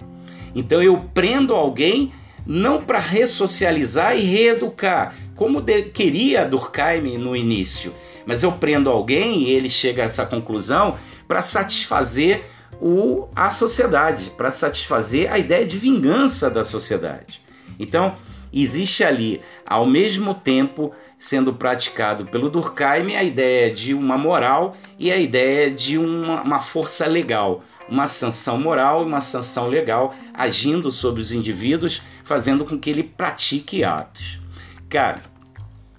Então 0.52 0.82
eu 0.82 1.08
prendo 1.14 1.54
alguém 1.54 2.10
não 2.46 2.82
para 2.82 2.98
ressocializar 2.98 4.16
e 4.16 4.22
reeducar, 4.22 5.14
como 5.36 5.60
de, 5.60 5.82
queria 5.84 6.44
Durkheim 6.44 7.16
no 7.18 7.34
início, 7.36 7.92
mas 8.26 8.42
eu 8.42 8.52
prendo 8.52 8.90
alguém 8.90 9.42
e 9.42 9.50
ele 9.50 9.70
chega 9.70 10.02
a 10.02 10.06
essa 10.06 10.26
conclusão 10.26 10.96
para 11.26 11.42
satisfazer 11.42 12.44
o, 12.80 13.28
a 13.36 13.50
sociedade, 13.50 14.30
para 14.36 14.50
satisfazer 14.50 15.32
a 15.32 15.38
ideia 15.38 15.64
de 15.64 15.78
vingança 15.78 16.50
da 16.50 16.64
sociedade. 16.64 17.40
Então, 17.78 18.14
existe 18.52 19.04
ali, 19.04 19.40
ao 19.66 19.86
mesmo 19.86 20.34
tempo, 20.34 20.92
sendo 21.18 21.52
praticado 21.52 22.24
pelo 22.26 22.50
Durkheim 22.50 23.14
a 23.14 23.22
ideia 23.22 23.72
de 23.72 23.94
uma 23.94 24.16
moral 24.16 24.74
e 24.98 25.12
a 25.12 25.16
ideia 25.16 25.70
de 25.70 25.98
uma, 25.98 26.42
uma 26.42 26.60
força 26.60 27.06
legal, 27.06 27.62
uma 27.90 28.06
sanção 28.06 28.58
moral 28.58 29.02
e 29.02 29.06
uma 29.06 29.20
sanção 29.20 29.68
legal 29.68 30.14
agindo 30.32 30.90
sobre 30.90 31.20
os 31.20 31.32
indivíduos, 31.32 32.00
fazendo 32.24 32.64
com 32.64 32.78
que 32.78 32.88
ele 32.88 33.02
pratique 33.02 33.82
atos. 33.82 34.38
Cara, 34.88 35.22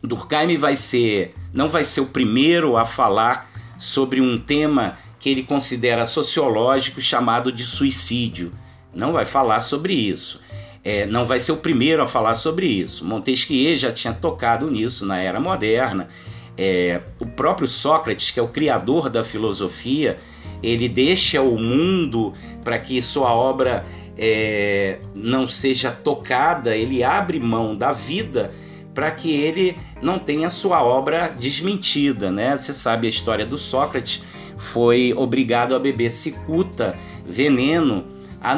Durkheim 0.02 0.58
vai 0.58 0.76
ser, 0.76 1.36
não 1.54 1.70
vai 1.70 1.84
ser 1.84 2.02
o 2.02 2.08
primeiro 2.08 2.78
a 2.78 2.86
falar 2.86 3.52
sobre 3.78 4.22
um 4.22 4.38
tema 4.38 4.98
que 5.20 5.30
ele 5.30 5.44
considera 5.44 6.06
sociológico 6.06 7.00
chamado 7.00 7.52
de 7.52 7.64
suicídio. 7.66 8.52
Não 8.94 9.14
vai 9.14 9.26
falar 9.26 9.60
sobre 9.60 9.94
isso. 9.94 10.42
É, 10.84 11.06
não 11.06 11.26
vai 11.28 11.40
ser 11.40 11.52
o 11.52 11.58
primeiro 11.58 12.02
a 12.02 12.08
falar 12.08 12.34
sobre 12.34 12.66
isso. 12.66 13.06
Montesquieu 13.06 13.76
já 13.78 13.92
tinha 13.92 14.14
tocado 14.14 14.70
nisso 14.70 15.06
na 15.06 15.20
era 15.20 15.40
moderna. 15.40 16.10
É, 16.58 17.02
o 17.20 17.26
próprio 17.26 17.68
Sócrates, 17.68 18.32
que 18.32 18.40
é 18.40 18.44
o 18.44 18.48
criador 18.48 19.10
da 19.10 19.24
filosofia, 19.24 20.18
ele 20.62 20.88
deixa 20.88 21.42
o 21.42 21.58
mundo 21.58 22.34
para 22.64 22.78
que 22.80 23.02
sua 23.02 23.34
obra 23.34 23.86
é, 24.18 25.00
não 25.16 25.48
seja 25.48 25.92
tocada, 25.92 26.76
ele 26.76 27.04
abre 27.04 27.40
mão 27.40 27.76
da 27.76 27.92
vida 27.92 28.52
para 28.94 29.10
que 29.10 29.32
ele 29.32 29.78
não 30.02 30.20
tenha 30.20 30.50
sua 30.50 30.84
obra 30.84 31.28
desmentida, 31.28 32.30
né? 32.30 32.56
Você 32.56 32.74
sabe 32.74 33.08
a 33.08 33.10
história 33.10 33.46
do 33.46 33.58
Sócrates, 33.58 34.22
foi 34.58 35.14
obrigado 35.16 35.74
a 35.74 35.80
beber 35.80 36.12
cicuta, 36.12 36.96
veneno, 37.26 38.06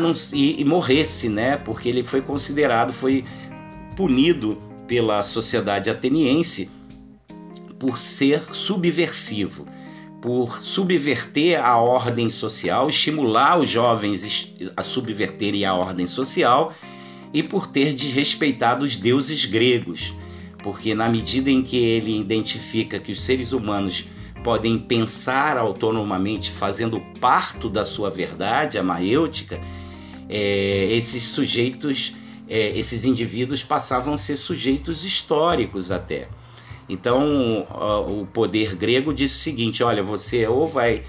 não, 0.02 0.13
e, 0.34 0.60
e 0.60 0.66
morresse, 0.66 1.30
né? 1.30 1.56
Porque 1.56 1.88
ele 1.88 2.04
foi 2.04 2.22
considerado, 2.22 2.92
foi 2.92 3.24
punido 3.96 4.58
pela 4.88 5.22
sociedade 5.22 5.89
ateniense 5.89 6.70
por 7.78 8.00
ser 8.00 8.42
subversivo 8.52 9.66
por 10.24 10.64
subverter 10.64 11.62
a 11.62 11.76
ordem 11.76 12.30
social, 12.30 12.88
estimular 12.88 13.60
os 13.60 13.70
jovens 13.70 14.56
a 14.74 14.82
subverterem 14.82 15.66
a 15.66 15.74
ordem 15.74 16.08
social 16.08 16.74
e 17.34 17.44
por 17.44 17.68
ter 17.68 17.94
desrespeitado 17.94 18.86
os 18.86 18.96
deuses 18.96 19.44
gregos, 19.44 20.14
porque 20.64 20.96
na 20.96 21.10
medida 21.10 21.52
em 21.52 21.62
que 21.62 21.76
ele 21.76 22.18
identifica 22.18 23.02
que 23.02 23.12
os 23.12 23.22
seres 23.22 23.52
humanos 23.52 24.06
podem 24.46 24.80
pensar 24.80 25.58
autonomamente, 25.58 26.52
fazendo 26.52 27.02
parto 27.20 27.70
da 27.70 27.84
sua 27.84 28.10
verdade, 28.10 28.78
a 28.78 28.84
maêutica, 28.84 29.60
é, 30.30 30.88
esses 30.90 31.24
sujeitos, 31.24 32.16
é, 32.48 32.70
esses 32.80 33.04
indivíduos 33.04 33.62
passavam 33.62 34.14
a 34.14 34.18
ser 34.18 34.38
sujeitos 34.38 35.04
históricos 35.04 35.92
até. 35.92 36.30
Então, 36.88 37.65
o 38.08 38.26
poder 38.26 38.76
grego 38.76 39.13
disse 39.13 39.36
o 39.36 39.43
seguinte: 39.43 39.84
olha, 39.84 40.04
você 40.04 40.48
ou 40.48 40.67
vai 40.67 41.04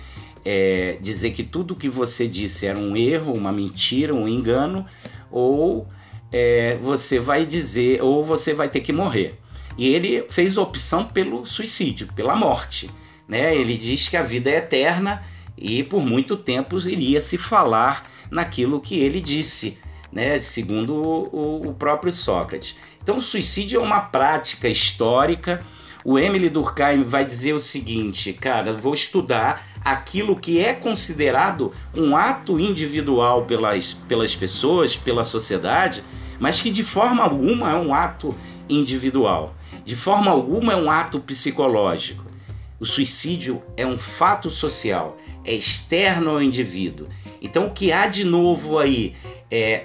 é, 0.44 0.98
dizer 1.00 1.32
que 1.32 1.42
tudo 1.42 1.74
que 1.74 1.88
você 1.88 2.28
disse 2.28 2.66
era 2.66 2.78
um 2.78 2.96
erro, 2.96 3.32
uma 3.32 3.52
mentira, 3.52 4.14
um 4.14 4.28
engano, 4.28 4.86
ou 5.30 5.88
é, 6.30 6.76
você 6.82 7.18
vai 7.18 7.46
dizer, 7.46 8.02
ou 8.02 8.24
você 8.24 8.52
vai 8.52 8.68
ter 8.68 8.80
que 8.80 8.92
morrer. 8.92 9.38
E 9.76 9.88
ele 9.88 10.24
fez 10.28 10.56
opção 10.56 11.04
pelo 11.04 11.44
suicídio, 11.46 12.08
pela 12.14 12.36
morte. 12.36 12.90
Né? 13.26 13.56
Ele 13.56 13.76
diz 13.76 14.08
que 14.08 14.16
a 14.16 14.22
vida 14.22 14.50
é 14.50 14.56
eterna 14.56 15.22
e 15.56 15.82
por 15.82 16.04
muito 16.04 16.36
tempo 16.36 16.78
iria 16.78 17.20
se 17.20 17.38
falar 17.38 18.08
naquilo 18.30 18.80
que 18.80 18.98
ele 18.98 19.20
disse, 19.20 19.78
né? 20.14 20.40
segundo 20.40 20.94
o, 20.94 21.68
o 21.68 21.74
próprio 21.74 22.12
Sócrates. 22.12 22.76
Então, 23.02 23.18
o 23.18 23.22
suicídio 23.22 23.80
é 23.80 23.82
uma 23.82 24.00
prática 24.00 24.68
histórica. 24.68 25.62
O 26.04 26.18
Emily 26.18 26.48
Durkheim 26.48 27.02
vai 27.02 27.24
dizer 27.24 27.54
o 27.54 27.58
seguinte, 27.58 28.32
cara, 28.32 28.72
vou 28.74 28.94
estudar 28.94 29.66
aquilo 29.84 30.36
que 30.36 30.60
é 30.60 30.72
considerado 30.72 31.72
um 31.94 32.16
ato 32.16 32.60
individual 32.60 33.44
pelas, 33.44 33.92
pelas 33.92 34.36
pessoas, 34.36 34.96
pela 34.96 35.24
sociedade, 35.24 36.04
mas 36.38 36.60
que 36.60 36.70
de 36.70 36.84
forma 36.84 37.22
alguma 37.22 37.70
é 37.70 37.74
um 37.74 37.92
ato 37.92 38.34
individual, 38.68 39.54
de 39.84 39.96
forma 39.96 40.30
alguma 40.30 40.72
é 40.72 40.76
um 40.76 40.90
ato 40.90 41.20
psicológico. 41.20 42.24
O 42.78 42.86
suicídio 42.86 43.62
é 43.76 43.86
um 43.86 43.96
fato 43.96 44.50
social, 44.50 45.16
é 45.44 45.54
externo 45.54 46.30
ao 46.30 46.42
indivíduo. 46.42 47.08
Então, 47.40 47.66
o 47.66 47.70
que 47.70 47.92
há 47.92 48.06
de 48.06 48.24
novo 48.24 48.78
aí 48.78 49.14
é 49.50 49.84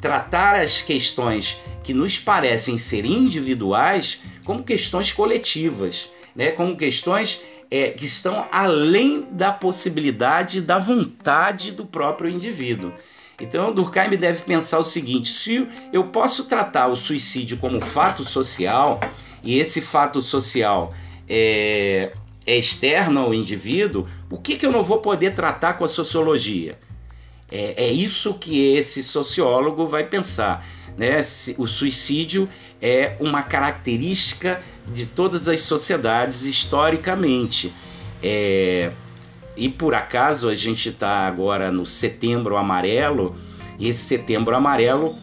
tratar 0.00 0.56
as 0.56 0.82
questões 0.82 1.56
que 1.82 1.94
nos 1.94 2.18
parecem 2.18 2.76
ser 2.76 3.04
individuais 3.04 4.20
como 4.44 4.62
questões 4.62 5.12
coletivas, 5.12 6.10
né? 6.34 6.50
como 6.50 6.76
questões 6.76 7.40
é, 7.70 7.90
que 7.90 8.06
estão 8.06 8.46
além 8.50 9.26
da 9.30 9.52
possibilidade 9.52 10.60
da 10.60 10.78
vontade 10.78 11.70
do 11.70 11.84
próprio 11.84 12.30
indivíduo. 12.30 12.92
Então, 13.40 13.72
Durkheim 13.72 14.16
deve 14.16 14.42
pensar 14.42 14.78
o 14.78 14.84
seguinte: 14.84 15.32
se 15.32 15.66
eu 15.92 16.04
posso 16.04 16.44
tratar 16.44 16.88
o 16.88 16.96
suicídio 16.96 17.56
como 17.58 17.80
fato 17.80 18.24
social, 18.24 19.00
e 19.42 19.58
esse 19.58 19.80
fato 19.80 20.20
social 20.20 20.92
é, 21.28 22.12
é 22.46 22.56
externo 22.56 23.20
ao 23.20 23.34
indivíduo, 23.34 24.08
o 24.30 24.38
que, 24.38 24.56
que 24.56 24.66
eu 24.66 24.72
não 24.72 24.82
vou 24.82 24.98
poder 24.98 25.34
tratar 25.34 25.74
com 25.74 25.84
a 25.84 25.88
sociologia? 25.88 26.78
É, 27.50 27.84
é 27.86 27.90
isso 27.90 28.34
que 28.34 28.74
esse 28.74 29.02
sociólogo 29.02 29.86
vai 29.86 30.04
pensar. 30.04 30.66
Né? 30.96 31.20
O 31.56 31.66
suicídio 31.66 32.48
é 32.80 33.16
uma 33.20 33.42
característica 33.42 34.60
de 34.88 35.06
todas 35.06 35.48
as 35.48 35.60
sociedades 35.60 36.42
historicamente. 36.42 37.72
É, 38.22 38.90
e 39.56 39.68
por 39.68 39.94
acaso 39.94 40.48
a 40.48 40.54
gente 40.54 40.88
está 40.88 41.26
agora 41.26 41.70
no 41.70 41.86
Setembro 41.86 42.56
Amarelo, 42.56 43.36
e 43.78 43.88
esse 43.88 44.00
Setembro 44.00 44.54
Amarelo 44.54 45.16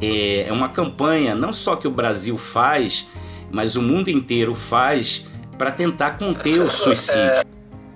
é, 0.00 0.48
é 0.48 0.52
uma 0.52 0.68
campanha 0.68 1.34
não 1.34 1.52
só 1.52 1.76
que 1.76 1.88
o 1.88 1.90
Brasil 1.90 2.38
faz, 2.38 3.06
mas 3.50 3.76
o 3.76 3.82
mundo 3.82 4.10
inteiro 4.10 4.54
faz 4.54 5.24
para 5.56 5.72
tentar 5.72 6.18
conter 6.18 6.60
o 6.60 6.66
suicídio. 6.68 7.44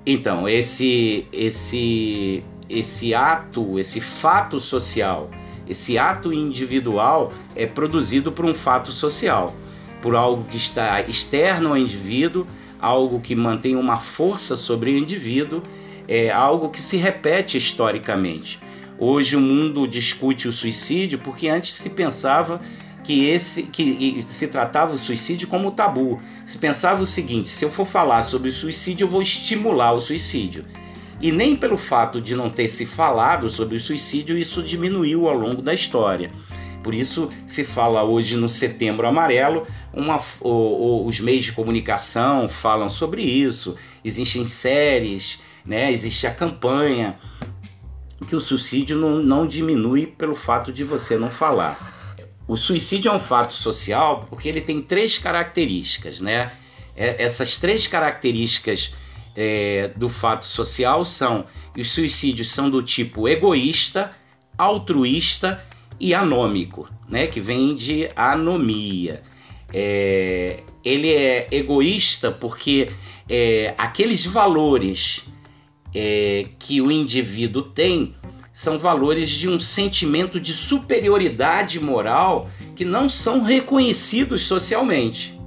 Então, 0.04 0.48
esse, 0.48 1.26
esse 1.32 2.42
esse 2.68 3.14
ato, 3.14 3.78
esse 3.78 4.00
fato 4.00 4.58
social, 4.58 5.30
esse 5.68 5.96
ato 5.98 6.32
individual 6.32 7.32
é 7.54 7.66
produzido 7.66 8.32
por 8.32 8.44
um 8.44 8.54
fato 8.54 8.92
social, 8.92 9.54
por 10.00 10.14
algo 10.14 10.44
que 10.44 10.56
está 10.56 11.00
externo 11.02 11.70
ao 11.70 11.76
indivíduo, 11.76 12.46
algo 12.80 13.20
que 13.20 13.34
mantém 13.36 13.76
uma 13.76 13.98
força 13.98 14.56
sobre 14.56 14.90
o 14.90 14.98
indivíduo, 14.98 15.62
é 16.08 16.30
algo 16.30 16.68
que 16.68 16.82
se 16.82 16.96
repete 16.96 17.56
historicamente. 17.56 18.58
Hoje 18.98 19.36
o 19.36 19.40
mundo 19.40 19.86
discute 19.86 20.48
o 20.48 20.52
suicídio 20.52 21.18
porque 21.18 21.48
antes 21.48 21.74
se 21.74 21.90
pensava 21.90 22.60
que 23.02 23.26
esse 23.26 23.64
que 23.64 24.22
se 24.26 24.46
tratava 24.48 24.94
o 24.94 24.98
suicídio 24.98 25.48
como 25.48 25.72
tabu. 25.72 26.20
Se 26.46 26.58
pensava 26.58 27.02
o 27.02 27.06
seguinte: 27.06 27.48
se 27.48 27.64
eu 27.64 27.70
for 27.70 27.84
falar 27.84 28.22
sobre 28.22 28.48
o 28.48 28.52
suicídio, 28.52 29.04
eu 29.04 29.08
vou 29.08 29.22
estimular 29.22 29.92
o 29.92 30.00
suicídio. 30.00 30.64
E 31.22 31.30
nem 31.30 31.54
pelo 31.54 31.78
fato 31.78 32.20
de 32.20 32.34
não 32.34 32.50
ter 32.50 32.68
se 32.68 32.84
falado 32.84 33.48
sobre 33.48 33.76
o 33.76 33.80
suicídio, 33.80 34.36
isso 34.36 34.60
diminuiu 34.60 35.28
ao 35.28 35.38
longo 35.38 35.62
da 35.62 35.72
história. 35.72 36.32
Por 36.82 36.92
isso 36.92 37.30
se 37.46 37.62
fala 37.62 38.02
hoje 38.02 38.36
no 38.36 38.48
Setembro 38.48 39.06
Amarelo, 39.06 39.64
uma, 39.92 40.20
os 40.40 41.20
meios 41.20 41.44
de 41.44 41.52
comunicação 41.52 42.48
falam 42.48 42.88
sobre 42.88 43.22
isso, 43.22 43.76
existem 44.04 44.48
séries, 44.48 45.40
né, 45.64 45.92
existe 45.92 46.26
a 46.26 46.34
campanha, 46.34 47.16
que 48.26 48.34
o 48.34 48.40
suicídio 48.40 48.96
não, 48.96 49.22
não 49.22 49.46
diminui 49.46 50.06
pelo 50.06 50.34
fato 50.34 50.72
de 50.72 50.82
você 50.82 51.16
não 51.16 51.30
falar. 51.30 52.34
O 52.48 52.56
suicídio 52.56 53.10
é 53.10 53.14
um 53.14 53.20
fato 53.20 53.52
social 53.52 54.26
porque 54.28 54.48
ele 54.48 54.60
tem 54.60 54.82
três 54.82 55.18
características, 55.18 56.20
né? 56.20 56.52
É, 56.96 57.22
essas 57.22 57.56
três 57.58 57.86
características 57.86 58.92
é, 59.36 59.90
do 59.96 60.08
fato 60.08 60.44
social 60.44 61.04
são 61.04 61.44
os 61.76 61.90
suicídios 61.90 62.50
são 62.50 62.68
do 62.68 62.82
tipo 62.82 63.28
egoísta, 63.28 64.12
altruísta 64.58 65.64
e 65.98 66.14
anômico, 66.14 66.88
né? 67.08 67.26
Que 67.26 67.40
vem 67.40 67.74
de 67.74 68.08
anomia. 68.14 69.22
É, 69.72 70.62
ele 70.84 71.12
é 71.12 71.48
egoísta 71.50 72.30
porque 72.30 72.90
é, 73.28 73.74
aqueles 73.78 74.26
valores 74.26 75.24
é, 75.94 76.46
que 76.58 76.80
o 76.80 76.90
indivíduo 76.90 77.62
tem 77.62 78.14
são 78.52 78.78
valores 78.78 79.30
de 79.30 79.48
um 79.48 79.58
sentimento 79.58 80.38
de 80.38 80.52
superioridade 80.52 81.80
moral 81.80 82.50
que 82.76 82.84
não 82.84 83.08
são 83.08 83.42
reconhecidos 83.42 84.42
socialmente. 84.42 85.38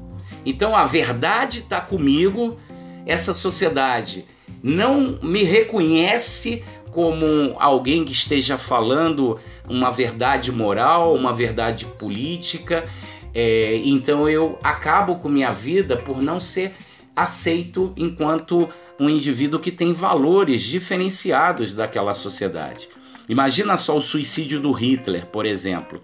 Então 0.44 0.76
a 0.76 0.86
verdade 0.86 1.60
está 1.60 1.80
comigo, 1.80 2.58
essa 3.06 3.34
sociedade 3.34 4.26
não 4.64 5.20
me 5.22 5.44
reconhece 5.44 6.64
como 6.92 7.56
alguém 7.60 8.06
que 8.06 8.14
esteja 8.14 8.58
falando 8.58 9.40
uma 9.68 9.92
verdade 9.92 10.52
moral, 10.52 11.14
uma 11.14 11.34
verdade 11.34 11.86
política. 12.00 12.88
É, 13.34 13.82
então 13.84 14.30
eu 14.30 14.58
acabo 14.64 15.16
com 15.18 15.28
minha 15.28 15.52
vida 15.52 15.98
por 15.98 16.22
não 16.22 16.40
ser 16.40 16.74
aceito 17.16 17.94
enquanto 17.98 18.70
um 19.00 19.10
indivíduo 19.10 19.60
que 19.60 19.72
tem 19.72 19.94
valores 19.94 20.62
diferenciados 20.64 21.74
daquela 21.74 22.14
sociedade. 22.14 22.88
Imagina 23.28 23.76
só 23.76 23.98
o 23.98 24.02
suicídio 24.02 24.60
do 24.62 24.72
Hitler, 24.72 25.26
por 25.26 25.46
exemplo. 25.46 26.02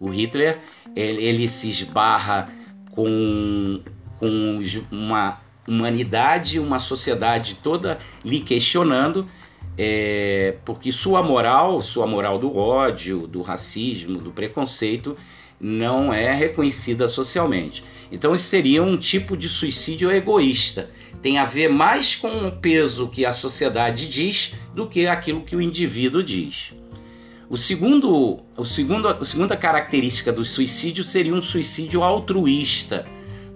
O 0.00 0.08
Hitler 0.08 0.58
ele, 0.96 1.22
ele 1.22 1.48
se 1.48 1.70
esbarra 1.70 2.50
com, 2.90 3.80
com 4.18 4.58
uma 4.90 5.38
humanidade, 5.70 6.58
uma 6.58 6.80
sociedade 6.80 7.58
toda 7.62 7.98
lhe 8.24 8.40
questionando, 8.40 9.28
é, 9.78 10.56
porque 10.64 10.90
sua 10.90 11.22
moral, 11.22 11.80
sua 11.80 12.06
moral 12.06 12.38
do 12.38 12.56
ódio, 12.56 13.26
do 13.28 13.40
racismo, 13.40 14.18
do 14.18 14.32
preconceito, 14.32 15.16
não 15.60 16.12
é 16.12 16.32
reconhecida 16.34 17.06
socialmente. 17.06 17.84
Então, 18.10 18.34
isso 18.34 18.46
seria 18.46 18.82
um 18.82 18.96
tipo 18.96 19.36
de 19.36 19.48
suicídio 19.48 20.10
egoísta. 20.10 20.90
Tem 21.22 21.38
a 21.38 21.44
ver 21.44 21.68
mais 21.68 22.16
com 22.16 22.48
o 22.48 22.52
peso 22.52 23.06
que 23.08 23.24
a 23.24 23.32
sociedade 23.32 24.08
diz 24.08 24.54
do 24.74 24.88
que 24.88 25.06
aquilo 25.06 25.42
que 25.42 25.54
o 25.54 25.60
indivíduo 25.60 26.22
diz. 26.22 26.72
O 27.48 27.56
segundo, 27.56 28.40
o 28.56 28.64
segundo, 28.64 29.08
a 29.08 29.24
segunda 29.24 29.56
característica 29.56 30.32
do 30.32 30.44
suicídio 30.44 31.04
seria 31.04 31.34
um 31.34 31.42
suicídio 31.42 32.02
altruísta. 32.02 33.06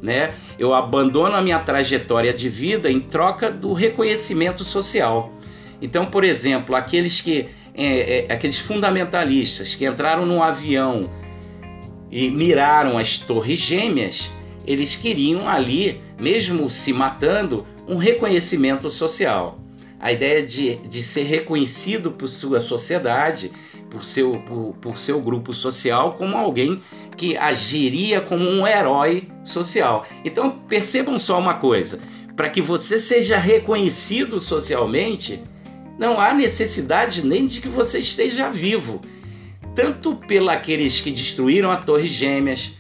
Né? 0.05 0.35
Eu 0.59 0.75
abandono 0.75 1.35
a 1.35 1.41
minha 1.41 1.59
trajetória 1.59 2.35
de 2.35 2.47
vida 2.47 2.93
em 2.93 3.01
troca 3.01 3.51
do 3.51 3.73
reconhecimento 3.73 4.63
social. 4.63 5.33
Então, 5.81 6.05
por 6.05 6.25
exemplo, 6.25 6.77
aqueles 6.77 7.23
que 7.23 7.49
é, 7.75 8.27
é, 8.29 8.33
aqueles 8.33 8.59
fundamentalistas 8.59 9.75
que 9.75 9.87
entraram 9.87 10.27
num 10.27 10.43
avião 10.43 11.11
e 12.11 12.31
miraram 12.31 12.99
as 12.99 13.17
torres 13.19 13.59
gêmeas, 13.59 14.31
eles 14.67 14.95
queriam 14.95 15.49
ali, 15.49 16.03
mesmo 16.21 16.69
se 16.69 16.93
matando, 16.93 17.67
um 17.89 17.97
reconhecimento 17.97 18.91
social. 18.91 19.59
A 19.99 20.13
ideia 20.13 20.43
de, 20.43 20.77
de 20.77 21.03
ser 21.03 21.23
reconhecido 21.23 22.13
por 22.13 22.29
sua 22.29 22.61
sociedade, 22.61 23.51
por 23.95 24.05
seu, 24.05 24.33
por, 24.41 24.75
por 24.81 24.99
seu 24.99 25.21
grupo 25.21 25.53
social, 25.53 26.15
como 26.15 26.37
alguém 26.37 26.83
que 27.17 27.37
agiria 27.37 28.21
como 28.21 28.45
um 28.45 28.67
herói 28.67 29.29
social. 29.45 30.05
Então 30.25 30.51
percebam 30.69 31.17
só 31.17 31.39
uma 31.39 31.55
coisa: 31.55 32.01
para 32.35 32.51
que 32.51 32.61
você 32.61 32.99
seja 32.99 33.39
reconhecido 33.39 34.41
socialmente, 34.41 35.41
não 35.97 36.21
há 36.21 36.35
necessidade 36.35 37.25
nem 37.25 37.47
de 37.47 37.61
que 37.61 37.69
você 37.69 38.01
esteja 38.01 38.51
vivo 38.51 39.01
tanto 39.77 40.17
pelos 40.17 41.01
que 41.01 41.11
destruíram 41.11 41.71
a 41.71 41.77
Torre 41.77 42.09
Gêmeas, 42.09 42.73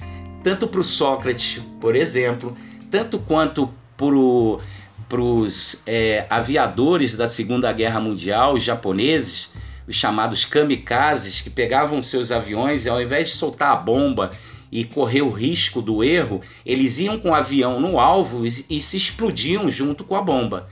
tanto 0.42 0.68
para 0.68 0.80
o 0.80 0.84
Sócrates, 0.84 1.60
por 1.80 1.96
exemplo, 1.96 2.56
tanto 2.90 3.18
quanto 3.18 3.68
para 3.96 5.20
os 5.20 5.82
é, 5.86 6.26
aviadores 6.30 7.16
da 7.16 7.26
Segunda 7.26 7.72
Guerra 7.72 7.98
Mundial, 7.98 8.54
os 8.54 8.62
japoneses, 8.62 9.50
os 9.86 9.94
chamados 9.94 10.44
kamikazes, 10.44 11.40
que 11.40 11.50
pegavam 11.50 12.02
seus 12.02 12.30
aviões 12.32 12.86
e 12.86 12.88
ao 12.88 13.00
invés 13.00 13.28
de 13.28 13.34
soltar 13.34 13.72
a 13.72 13.76
bomba 13.76 14.30
e 14.70 14.84
correr 14.84 15.22
o 15.22 15.30
risco 15.30 15.80
do 15.80 16.02
erro, 16.02 16.40
eles 16.64 16.98
iam 16.98 17.18
com 17.18 17.30
o 17.30 17.34
avião 17.34 17.80
no 17.80 17.98
alvo 17.98 18.46
e, 18.46 18.64
e 18.68 18.80
se 18.80 18.96
explodiam 18.96 19.70
junto 19.70 20.04
com 20.04 20.16
a 20.16 20.22
bomba. 20.22 20.68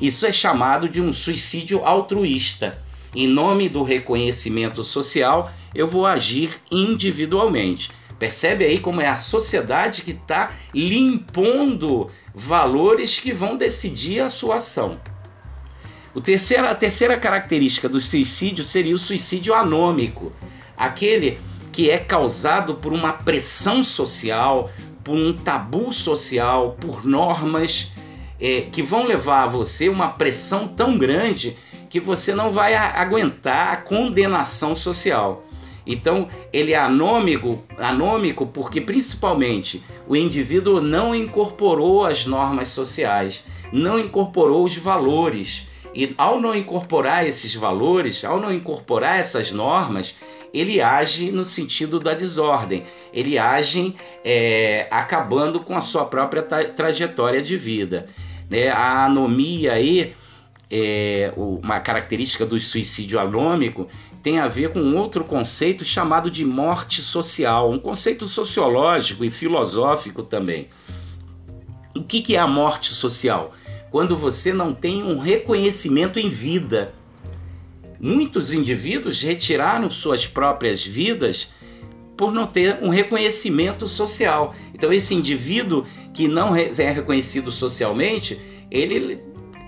Isso 0.00 0.26
é 0.26 0.32
chamado 0.32 0.88
de 0.88 1.00
um 1.00 1.12
suicídio 1.12 1.84
altruísta 1.84 2.78
em 3.14 3.28
nome 3.28 3.68
do 3.68 3.82
reconhecimento 3.82 4.82
social, 4.82 5.52
eu 5.74 5.86
vou 5.86 6.06
agir 6.06 6.54
individualmente. 6.70 7.90
Percebe 8.18 8.64
aí 8.64 8.78
como 8.78 9.00
é 9.00 9.08
a 9.08 9.16
sociedade 9.16 10.02
que 10.02 10.12
está 10.12 10.52
limpondo 10.72 12.10
valores 12.34 13.18
que 13.18 13.32
vão 13.32 13.56
decidir 13.56 14.20
a 14.20 14.30
sua 14.30 14.56
ação. 14.56 14.98
O 16.14 16.20
terceiro, 16.20 16.66
a 16.66 16.74
terceira 16.74 17.16
característica 17.16 17.88
do 17.88 18.00
suicídio 18.00 18.64
seria 18.64 18.94
o 18.94 18.98
suicídio 18.98 19.54
anômico, 19.54 20.30
aquele 20.76 21.38
que 21.72 21.90
é 21.90 21.96
causado 21.96 22.74
por 22.74 22.92
uma 22.92 23.14
pressão 23.14 23.82
social, 23.82 24.70
por 25.02 25.16
um 25.16 25.32
tabu 25.32 25.90
social, 25.90 26.76
por 26.78 27.06
normas 27.06 27.90
é, 28.38 28.60
que 28.60 28.82
vão 28.82 29.06
levar 29.06 29.44
a 29.44 29.46
você 29.46 29.88
uma 29.88 30.08
pressão 30.08 30.68
tão 30.68 30.98
grande 30.98 31.56
que 31.88 31.98
você 31.98 32.34
não 32.34 32.50
vai 32.50 32.74
aguentar 32.74 33.72
a 33.72 33.76
condenação 33.76 34.76
social. 34.76 35.46
Então, 35.86 36.28
ele 36.52 36.72
é 36.72 36.78
anômico, 36.78 37.62
anômico 37.78 38.46
porque 38.46 38.80
principalmente 38.80 39.82
o 40.06 40.14
indivíduo 40.14 40.80
não 40.80 41.14
incorporou 41.14 42.04
as 42.04 42.26
normas 42.26 42.68
sociais, 42.68 43.44
não 43.72 43.98
incorporou 43.98 44.64
os 44.64 44.76
valores. 44.76 45.66
E 45.94 46.14
ao 46.16 46.40
não 46.40 46.54
incorporar 46.54 47.26
esses 47.26 47.54
valores, 47.54 48.24
ao 48.24 48.40
não 48.40 48.52
incorporar 48.52 49.18
essas 49.18 49.52
normas, 49.52 50.14
ele 50.52 50.80
age 50.80 51.30
no 51.30 51.44
sentido 51.44 51.98
da 51.98 52.14
desordem, 52.14 52.84
ele 53.12 53.38
age 53.38 53.94
é, 54.24 54.86
acabando 54.90 55.60
com 55.60 55.76
a 55.76 55.80
sua 55.80 56.04
própria 56.04 56.42
tra 56.42 56.64
trajetória 56.64 57.42
de 57.42 57.56
vida. 57.56 58.08
Né? 58.50 58.68
A 58.68 59.06
anomia 59.06 59.72
aí 59.72 60.14
é, 60.70 61.32
uma 61.36 61.80
característica 61.80 62.46
do 62.46 62.58
suicídio 62.58 63.18
anômico 63.18 63.88
tem 64.22 64.38
a 64.38 64.48
ver 64.48 64.72
com 64.72 64.96
outro 64.96 65.24
conceito 65.24 65.84
chamado 65.84 66.30
de 66.30 66.44
morte 66.44 67.02
social, 67.02 67.70
um 67.70 67.78
conceito 67.78 68.26
sociológico 68.28 69.24
e 69.24 69.30
filosófico 69.30 70.22
também. 70.22 70.68
O 71.94 72.02
que, 72.02 72.22
que 72.22 72.36
é 72.36 72.38
a 72.38 72.46
morte 72.46 72.94
social? 72.94 73.52
Quando 73.92 74.16
você 74.16 74.52
não 74.52 74.74
tem 74.74 75.04
um 75.04 75.18
reconhecimento 75.18 76.18
em 76.18 76.30
vida. 76.30 76.94
Muitos 78.00 78.52
indivíduos 78.52 79.22
retiraram 79.22 79.88
suas 79.90 80.26
próprias 80.26 80.84
vidas 80.84 81.52
por 82.16 82.32
não 82.32 82.46
ter 82.46 82.78
um 82.82 82.88
reconhecimento 82.88 83.86
social. 83.86 84.54
Então, 84.74 84.92
esse 84.92 85.14
indivíduo 85.14 85.84
que 86.12 86.26
não 86.26 86.56
é 86.56 86.90
reconhecido 86.90 87.52
socialmente, 87.52 88.40
ele 88.70 89.20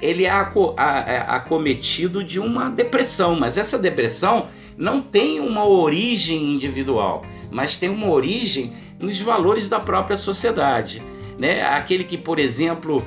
ele 0.03 0.25
é, 0.25 0.29
é 0.29 1.25
acometido 1.29 2.23
de 2.23 2.39
uma 2.39 2.69
depressão, 2.69 3.37
mas 3.37 3.57
essa 3.57 3.79
depressão 3.79 4.49
não 4.77 5.01
tem 5.01 5.41
uma 5.41 5.67
origem 5.67 6.53
individual, 6.53 7.25
mas 7.51 7.79
tem 7.79 7.89
uma 7.89 8.11
origem 8.11 8.73
nos 8.99 9.19
valores 9.21 9.69
da 9.69 9.81
própria 9.81 10.17
sociedade. 10.17 11.03
Né? 11.39 11.63
Aquele 11.63 12.05
que, 12.05 12.19
por 12.19 12.39
exemplo, 12.39 13.03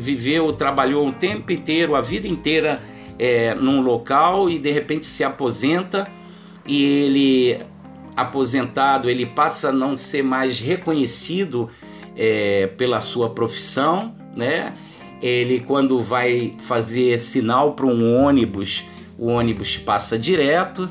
viveu, 0.00 0.52
trabalhou 0.52 1.06
o 1.06 1.12
tempo 1.12 1.52
inteiro, 1.52 1.94
a 1.94 2.00
vida 2.00 2.26
inteira 2.26 2.82
é, 3.18 3.54
num 3.54 3.80
local 3.80 4.50
e 4.50 4.58
de 4.58 4.70
repente 4.70 5.06
se 5.06 5.22
aposenta 5.24 6.08
e 6.66 6.82
ele 6.82 7.60
aposentado 8.16 9.08
ele 9.10 9.26
passa 9.26 9.68
a 9.68 9.72
não 9.72 9.94
ser 9.94 10.22
mais 10.22 10.58
reconhecido 10.58 11.70
é, 12.16 12.66
pela 12.78 13.00
sua 13.00 13.30
profissão, 13.30 14.14
né? 14.34 14.74
Ele 15.22 15.60
quando 15.60 16.00
vai 16.00 16.54
fazer 16.58 17.18
sinal 17.18 17.74
para 17.74 17.86
um 17.86 18.22
ônibus, 18.22 18.84
o 19.18 19.28
ônibus 19.28 19.76
passa 19.76 20.18
direto. 20.18 20.90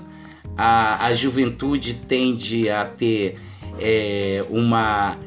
A, 0.57 1.05
a 1.07 1.13
juventude 1.13 1.95
tende 1.95 2.69
a 2.69 2.85
ter 2.85 3.37
é, 3.79 4.45
uma 4.49 5.17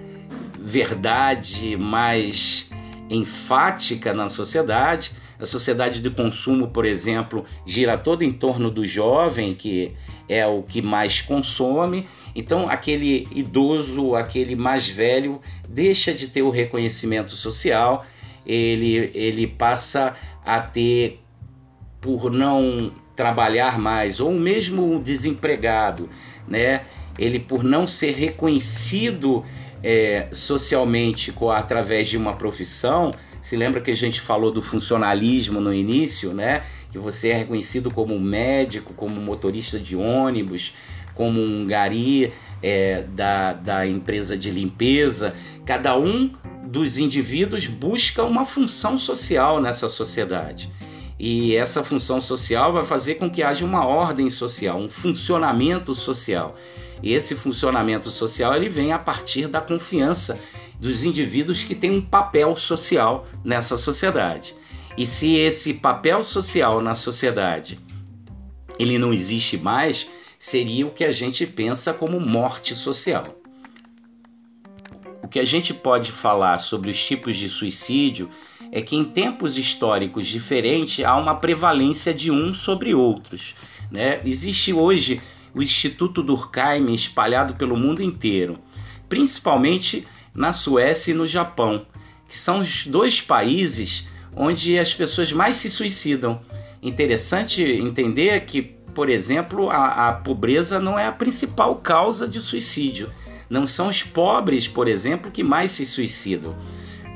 verdade 0.59 1.77
mais 1.77 2.68
enfática 3.11 4.13
na 4.13 4.29
sociedade. 4.29 5.13
A 5.39 5.47
sociedade 5.47 6.01
de 6.03 6.11
consumo, 6.11 6.69
por 6.69 6.85
exemplo, 6.85 7.45
gira 7.65 7.97
todo 7.97 8.23
em 8.23 8.33
torno 8.33 8.71
do 8.71 8.85
jovem, 8.85 9.55
que 9.55 9.93
é 10.29 10.47
o 10.47 10.63
que 10.63 10.83
mais 10.83 11.21
consome. 11.21 12.07
Então, 12.35 12.69
aquele 12.69 13.27
idoso, 13.31 14.15
aquele 14.15 14.57
mais 14.57 14.89
velho, 14.89 15.41
deixa 15.69 16.13
de 16.13 16.29
ter 16.29 16.43
o 16.43 16.51
reconhecimento 16.51 17.33
social, 17.33 18.05
ele, 18.45 19.11
ele 19.15 19.47
passa 19.47 20.15
a 20.45 20.61
ter, 20.61 21.21
por 22.01 22.31
não 22.31 22.93
trabalhar 23.15 23.79
mais, 23.79 24.21
ou 24.21 24.33
mesmo 24.33 25.01
desempregado, 25.01 26.09
né? 26.47 26.83
Ele, 27.19 27.41
por 27.41 27.65
não 27.65 27.87
ser 27.87 28.13
reconhecido 28.13 29.45
é, 29.83 30.29
socialmente 30.33 31.33
com, 31.33 31.51
através 31.51 32.09
de 32.09 32.17
uma 32.17 32.35
profissão. 32.35 33.13
Se 33.41 33.57
lembra 33.57 33.81
que 33.81 33.91
a 33.91 33.97
gente 33.97 34.21
falou 34.21 34.51
do 34.51 34.61
funcionalismo 34.61 35.61
no 35.61 35.73
início, 35.73 36.33
né? 36.33 36.63
Que 36.91 36.99
você 36.99 37.29
é 37.29 37.35
reconhecido 37.35 37.91
como 37.91 38.19
médico, 38.19 38.93
como 38.95 39.21
motorista 39.21 39.79
de 39.79 39.95
ônibus, 39.95 40.75
como 41.15 41.41
um 41.41 41.67
gari 41.67 42.33
é, 42.63 43.03
da, 43.15 43.53
da 43.53 43.87
empresa 43.87 44.37
de 44.37 44.51
limpeza. 44.51 45.35
Cada 45.65 45.99
um 45.99 46.31
dos 46.65 46.99
indivíduos 46.99 47.67
busca 47.67 48.23
uma 48.23 48.45
função 48.45 48.99
social 48.99 49.61
nessa 49.61 49.89
sociedade. 49.89 50.71
E 51.19 51.57
essa 51.57 51.83
função 51.83 52.21
social 52.21 52.73
vai 52.73 52.85
fazer 52.85 53.17
com 53.17 53.29
que 53.29 53.43
haja 53.43 53.65
uma 53.65 53.85
ordem 53.85 54.31
social, 54.31 54.79
um 54.79 54.89
funcionamento 54.89 55.95
social. 55.95 56.55
E 57.03 57.13
esse 57.13 57.35
funcionamento 57.35 58.11
social 58.11 58.55
ele 58.55 58.69
vem 58.69 58.93
a 58.93 58.99
partir 58.99 59.49
da 59.49 59.61
confiança 59.61 60.39
dos 60.79 61.03
indivíduos 61.03 61.65
que 61.65 61.75
têm 61.75 61.91
um 61.91 62.01
papel 62.01 62.55
social 62.55 63.27
nessa 63.45 63.77
sociedade. 63.77 64.55
E 64.97 65.05
se 65.05 65.37
esse 65.37 65.75
papel 65.75 66.23
social 66.23 66.81
na 66.81 66.95
sociedade 66.95 67.81
ele 68.79 68.97
não 68.97 69.13
existe 69.13 69.57
mais, 69.57 70.09
seria 70.39 70.87
o 70.87 70.91
que 70.91 71.03
a 71.03 71.11
gente 71.11 71.45
pensa 71.47 71.93
como 71.93 72.21
morte 72.21 72.75
social. 72.77 73.37
O 75.23 75.27
que 75.27 75.41
a 75.41 75.45
gente 75.45 75.75
pode 75.75 76.13
falar 76.13 76.59
sobre 76.59 76.91
os 76.91 77.05
tipos 77.05 77.37
de 77.37 77.49
suicídio 77.49 78.31
é 78.71 78.83
que 78.83 78.97
em 78.97 79.05
tempos 79.05 79.57
históricos 79.57 80.27
diferentes 80.27 81.05
há 81.05 81.17
uma 81.17 81.35
prevalência 81.35 82.13
de 82.13 82.31
um 82.31 82.53
sobre 82.53 82.95
outros. 82.95 83.55
Né? 83.91 84.21
Existe 84.25 84.73
hoje 84.73 85.21
o 85.55 85.63
Instituto 85.63 86.23
Durkheim 86.23 86.93
espalhado 86.93 87.55
pelo 87.55 87.77
mundo 87.77 88.03
inteiro, 88.03 88.59
principalmente 89.09 90.07
na 90.35 90.53
Suécia 90.53 91.13
e 91.13 91.15
no 91.15 91.27
Japão, 91.27 91.87
que 92.29 92.37
são 92.37 92.61
os 92.61 92.87
dois 92.87 93.21
países 93.21 94.07
onde 94.37 94.79
as 94.79 94.95
pessoas 94.95 95.33
mais 95.33 95.57
se 95.57 95.71
suicidam. 95.71 96.41
Interessante 96.83 97.63
entender 97.63 98.41
que, 98.43 98.63
por 98.95 99.09
exemplo, 99.09 99.71
a, 99.71 100.09
a 100.09 100.13
pobreza 100.13 100.79
não 100.79 100.99
é 100.99 101.07
a 101.07 101.13
principal 101.13 101.77
causa 101.77 102.29
de 102.29 102.41
suicídio. 102.41 103.11
Não 103.51 103.67
são 103.67 103.89
os 103.89 104.03
pobres, 104.03 104.69
por 104.69 104.87
exemplo, 104.87 105.31
que 105.31 105.43
mais 105.43 105.71
se 105.71 105.87
suicidam. 105.87 106.55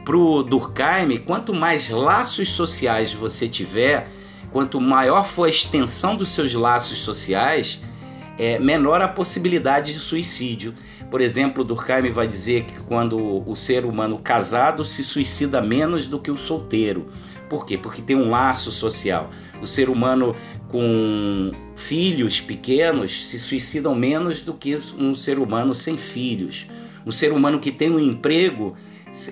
Para 0.05 0.17
o 0.17 0.43
Durkheim, 0.43 1.17
quanto 1.19 1.55
mais 1.55 1.89
laços 1.89 2.51
sociais 2.51 3.13
você 3.13 3.49
tiver, 3.49 4.09
quanto 4.51 4.81
maior 4.81 5.25
for 5.25 5.45
a 5.45 5.49
extensão 5.49 6.17
dos 6.17 6.31
seus 6.31 6.53
laços 6.55 6.99
sociais, 6.99 7.81
é, 8.39 8.59
menor 8.59 9.01
a 9.01 9.09
possibilidade 9.09 9.93
de 9.93 10.01
suicídio. 10.01 10.75
Por 11.11 11.21
exemplo, 11.21 11.63
Durkheim 11.63 12.11
vai 12.11 12.27
dizer 12.27 12.65
que 12.65 12.81
quando 12.83 13.49
o 13.49 13.55
ser 13.55 13.85
humano 13.85 14.19
casado 14.19 14.85
se 14.85 15.05
suicida 15.05 15.61
menos 15.61 16.09
do 16.09 16.19
que 16.19 16.31
o 16.31 16.37
solteiro. 16.37 17.07
Por 17.49 17.67
quê? 17.67 17.77
Porque 17.77 18.01
tem 18.01 18.17
um 18.17 18.31
laço 18.31 18.73
social. 18.73 19.31
O 19.61 19.67
ser 19.67 19.91
humano 19.91 20.35
com 20.69 21.53
filhos 21.77 22.41
pequenos 22.41 23.29
se 23.29 23.39
suicidam 23.39 23.95
menos 23.95 24.41
do 24.41 24.55
que 24.55 24.81
um 24.99 25.15
ser 25.15 25.39
humano 25.39 25.75
sem 25.75 25.99
filhos. 25.99 26.67
Um 27.05 27.13
ser 27.13 27.31
humano 27.31 27.61
que 27.61 27.71
tem 27.71 27.91
um 27.91 27.99
emprego 27.99 28.75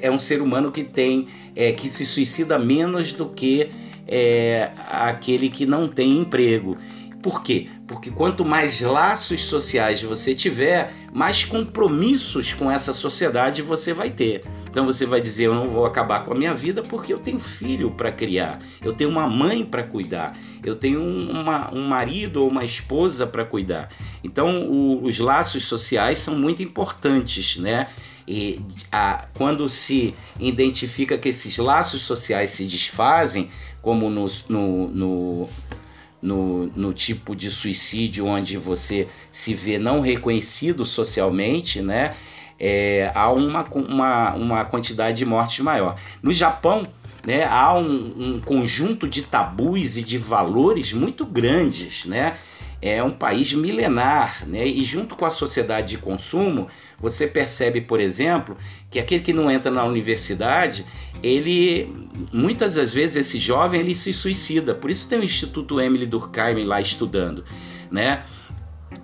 é 0.00 0.10
um 0.10 0.18
ser 0.18 0.42
humano 0.42 0.70
que 0.70 0.84
tem 0.84 1.28
é, 1.54 1.72
que 1.72 1.88
se 1.88 2.06
suicida 2.06 2.58
menos 2.58 3.12
do 3.12 3.28
que 3.28 3.70
é, 4.06 4.70
aquele 4.88 5.48
que 5.48 5.64
não 5.64 5.88
tem 5.88 6.18
emprego. 6.18 6.76
Por 7.22 7.42
quê? 7.42 7.68
Porque 7.86 8.10
quanto 8.10 8.46
mais 8.46 8.80
laços 8.80 9.44
sociais 9.44 10.02
você 10.02 10.34
tiver, 10.34 10.90
mais 11.12 11.44
compromissos 11.44 12.54
com 12.54 12.70
essa 12.70 12.94
sociedade 12.94 13.60
você 13.60 13.92
vai 13.92 14.08
ter. 14.08 14.42
Então 14.70 14.86
você 14.86 15.04
vai 15.04 15.20
dizer: 15.20 15.44
eu 15.44 15.54
não 15.54 15.68
vou 15.68 15.84
acabar 15.84 16.24
com 16.24 16.32
a 16.32 16.34
minha 16.34 16.54
vida 16.54 16.82
porque 16.82 17.12
eu 17.12 17.18
tenho 17.18 17.38
filho 17.38 17.90
para 17.90 18.10
criar, 18.10 18.60
eu 18.82 18.94
tenho 18.94 19.10
uma 19.10 19.28
mãe 19.28 19.64
para 19.64 19.82
cuidar, 19.82 20.34
eu 20.64 20.76
tenho 20.76 21.02
uma, 21.02 21.72
um 21.74 21.86
marido 21.86 22.42
ou 22.42 22.48
uma 22.48 22.64
esposa 22.64 23.26
para 23.26 23.44
cuidar. 23.44 23.90
Então 24.24 24.66
o, 24.70 25.04
os 25.04 25.18
laços 25.18 25.66
sociais 25.66 26.20
são 26.20 26.34
muito 26.34 26.62
importantes, 26.62 27.58
né? 27.58 27.88
E 28.32 28.60
a, 28.92 29.26
quando 29.34 29.68
se 29.68 30.14
identifica 30.38 31.18
que 31.18 31.30
esses 31.30 31.58
laços 31.58 32.02
sociais 32.02 32.50
se 32.50 32.64
desfazem, 32.64 33.50
como 33.82 34.08
no, 34.08 34.26
no, 34.48 34.88
no 34.88 35.48
no, 36.22 36.66
no 36.76 36.92
tipo 36.92 37.34
de 37.34 37.50
suicídio 37.50 38.26
onde 38.26 38.58
você 38.58 39.08
se 39.32 39.54
vê 39.54 39.78
não 39.78 40.00
reconhecido 40.00 40.84
socialmente, 40.84 41.80
né? 41.80 42.14
É, 42.58 43.10
há 43.14 43.32
uma, 43.32 43.64
uma, 43.64 44.34
uma 44.34 44.64
quantidade 44.66 45.16
de 45.16 45.24
mortes 45.24 45.64
maior. 45.64 45.96
No 46.22 46.30
Japão, 46.30 46.86
né, 47.26 47.44
há 47.44 47.72
um, 47.72 48.34
um 48.36 48.40
conjunto 48.40 49.08
de 49.08 49.22
tabus 49.22 49.96
e 49.96 50.02
de 50.02 50.18
valores 50.18 50.92
muito 50.92 51.24
grandes, 51.24 52.04
né? 52.04 52.36
É 52.82 53.02
um 53.02 53.10
país 53.10 53.52
milenar, 53.52 54.46
né? 54.46 54.66
E 54.66 54.82
junto 54.84 55.14
com 55.14 55.26
a 55.26 55.30
sociedade 55.30 55.88
de 55.88 55.98
consumo, 55.98 56.68
você 56.98 57.26
percebe, 57.26 57.80
por 57.80 58.00
exemplo, 58.00 58.56
que 58.90 58.98
aquele 58.98 59.22
que 59.22 59.32
não 59.32 59.50
entra 59.50 59.70
na 59.70 59.84
universidade, 59.84 60.86
ele 61.22 61.92
muitas 62.32 62.74
das 62.74 62.90
vezes 62.90 63.26
esse 63.26 63.38
jovem 63.38 63.80
ele 63.80 63.94
se 63.94 64.14
suicida. 64.14 64.74
Por 64.74 64.90
isso 64.90 65.08
tem 65.08 65.18
o 65.18 65.24
Instituto 65.24 65.80
Emily 65.80 66.06
Durkheim 66.06 66.64
lá 66.64 66.80
estudando, 66.80 67.44
né? 67.90 68.24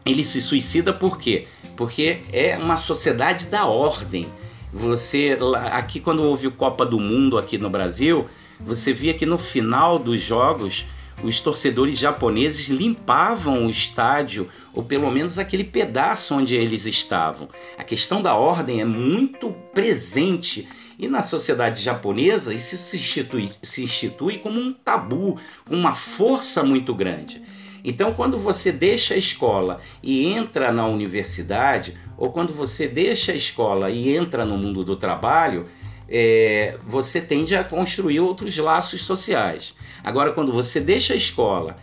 Ele 0.05 0.25
se 0.25 0.41
suicida 0.41 0.93
por 0.93 1.19
quê? 1.19 1.47
Porque 1.77 2.21
é 2.33 2.57
uma 2.57 2.79
sociedade 2.79 3.47
da 3.47 3.67
ordem. 3.67 4.27
Você 4.73 5.37
aqui 5.71 6.01
quando 6.01 6.23
houve 6.23 6.47
o 6.47 6.53
Copa 6.53 6.87
do 6.87 6.99
Mundo 6.99 7.37
aqui 7.37 7.59
no 7.59 7.69
Brasil, 7.69 8.27
você 8.59 8.93
via 8.93 9.13
que 9.13 9.27
no 9.27 9.37
final 9.37 9.99
dos 9.99 10.21
jogos 10.23 10.87
os 11.23 11.41
torcedores 11.41 11.99
japoneses 11.99 12.69
limpavam 12.69 13.67
o 13.67 13.71
estádio, 13.71 14.49
ou 14.73 14.83
pelo 14.83 15.11
menos 15.11 15.39
aquele 15.39 15.65
pedaço 15.65 16.35
onde 16.35 16.55
eles 16.55 16.85
estavam. 16.85 17.49
A 17.79 17.85
questão 17.85 18.21
da 18.21 18.35
ordem 18.35 18.81
é 18.81 18.85
muito 18.85 19.51
presente 19.73 20.69
e 20.99 21.09
na 21.09 21.23
sociedade 21.23 21.83
japonesa 21.83 22.55
isso 22.55 22.77
se 22.77 22.97
institui, 22.97 23.51
se 23.63 23.83
institui 23.83 24.39
como 24.39 24.59
um 24.59 24.73
tabu, 24.73 25.39
uma 25.69 25.95
força 25.95 26.63
muito 26.63 26.95
grande. 26.95 27.43
Então, 27.85 28.13
quando 28.15 28.39
você 28.39 28.73
deixa 28.73 29.15
a 29.15 29.17
escola 29.17 29.81
e 30.03 30.27
entra 30.27 30.73
na 30.73 30.87
universidade, 30.87 31.97
ou 32.19 32.33
quando 32.33 32.53
você 32.53 32.89
deixa 32.89 33.33
a 33.33 33.37
escola 33.37 33.91
e 33.91 34.17
entra 34.17 34.45
no 34.45 34.57
mundo 34.59 34.83
do 34.83 34.97
trabalho, 34.97 35.67
é, 36.09 36.79
você 36.87 37.21
tende 37.21 37.57
a 37.57 37.65
construir 37.65 38.21
outros 38.21 38.57
laços 38.57 39.05
sociais. 39.05 39.75
Agora, 40.03 40.33
quando 40.33 40.53
você 40.53 40.81
deixa 40.81 41.15
a 41.15 41.17
escola 41.17 41.77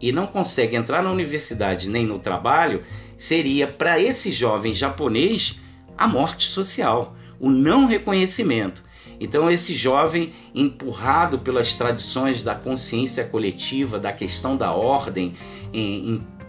e 0.00 0.12
não 0.12 0.26
consegue 0.26 0.76
entrar 0.76 1.02
na 1.02 1.10
universidade 1.10 1.88
nem 1.88 2.06
no 2.06 2.18
trabalho, 2.18 2.82
seria 3.16 3.66
para 3.66 4.00
esse 4.00 4.32
jovem 4.32 4.74
japonês 4.74 5.60
a 5.96 6.06
morte 6.08 6.48
social, 6.48 7.14
o 7.38 7.50
não 7.50 7.86
reconhecimento. 7.86 8.82
Então, 9.20 9.50
esse 9.50 9.74
jovem, 9.74 10.32
empurrado 10.54 11.40
pelas 11.40 11.74
tradições 11.74 12.42
da 12.42 12.54
consciência 12.54 13.22
coletiva, 13.22 13.98
da 13.98 14.10
questão 14.10 14.56
da 14.56 14.72
ordem, 14.72 15.34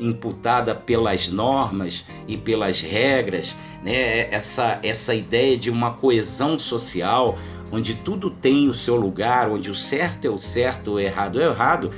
imputada 0.01 0.73
pelas 0.73 1.29
normas 1.29 2.03
e 2.27 2.35
pelas 2.35 2.81
regras, 2.81 3.55
né? 3.83 4.33
essa, 4.33 4.79
essa 4.83 5.13
ideia 5.13 5.57
de 5.57 5.69
uma 5.69 5.93
coesão 5.93 6.57
social, 6.57 7.37
onde 7.71 7.95
tudo 7.95 8.29
tem 8.29 8.67
o 8.67 8.73
seu 8.73 8.95
lugar, 8.95 9.49
onde 9.49 9.69
o 9.69 9.75
certo 9.75 10.25
é 10.25 10.29
o 10.29 10.37
certo, 10.37 10.93
o 10.93 10.99
errado 10.99 11.39
é 11.39 11.47
o 11.47 11.51
errado, 11.51 11.91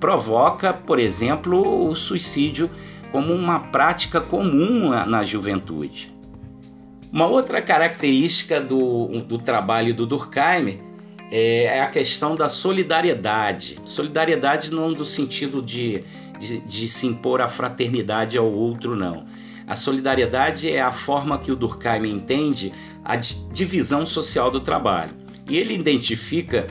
provoca, 0.00 0.72
por 0.72 0.98
exemplo, 0.98 1.88
o 1.88 1.94
suicídio 1.94 2.68
como 3.12 3.32
uma 3.32 3.60
prática 3.60 4.20
comum 4.20 4.90
na 5.06 5.22
juventude. 5.22 6.12
Uma 7.12 7.26
outra 7.26 7.62
característica 7.62 8.60
do, 8.60 9.06
do 9.20 9.38
trabalho 9.38 9.94
do 9.94 10.04
Durkheim 10.04 10.80
é, 11.30 11.64
é 11.64 11.80
a 11.80 11.86
questão 11.86 12.34
da 12.34 12.48
solidariedade. 12.48 13.78
Solidariedade 13.84 14.72
não 14.72 14.90
no 14.90 15.04
sentido 15.04 15.62
de, 15.62 16.02
de, 16.38 16.60
de 16.60 16.88
se 16.88 17.06
impor 17.06 17.40
a 17.40 17.48
fraternidade 17.48 18.36
ao 18.36 18.50
outro, 18.50 18.94
não. 18.94 19.26
A 19.66 19.74
solidariedade 19.74 20.70
é 20.70 20.82
a 20.82 20.92
forma 20.92 21.38
que 21.38 21.50
o 21.50 21.56
Durkheim 21.56 22.06
entende 22.06 22.72
a 23.04 23.16
divisão 23.16 24.06
social 24.06 24.50
do 24.50 24.60
trabalho. 24.60 25.14
E 25.48 25.56
ele 25.56 25.74
identifica 25.74 26.66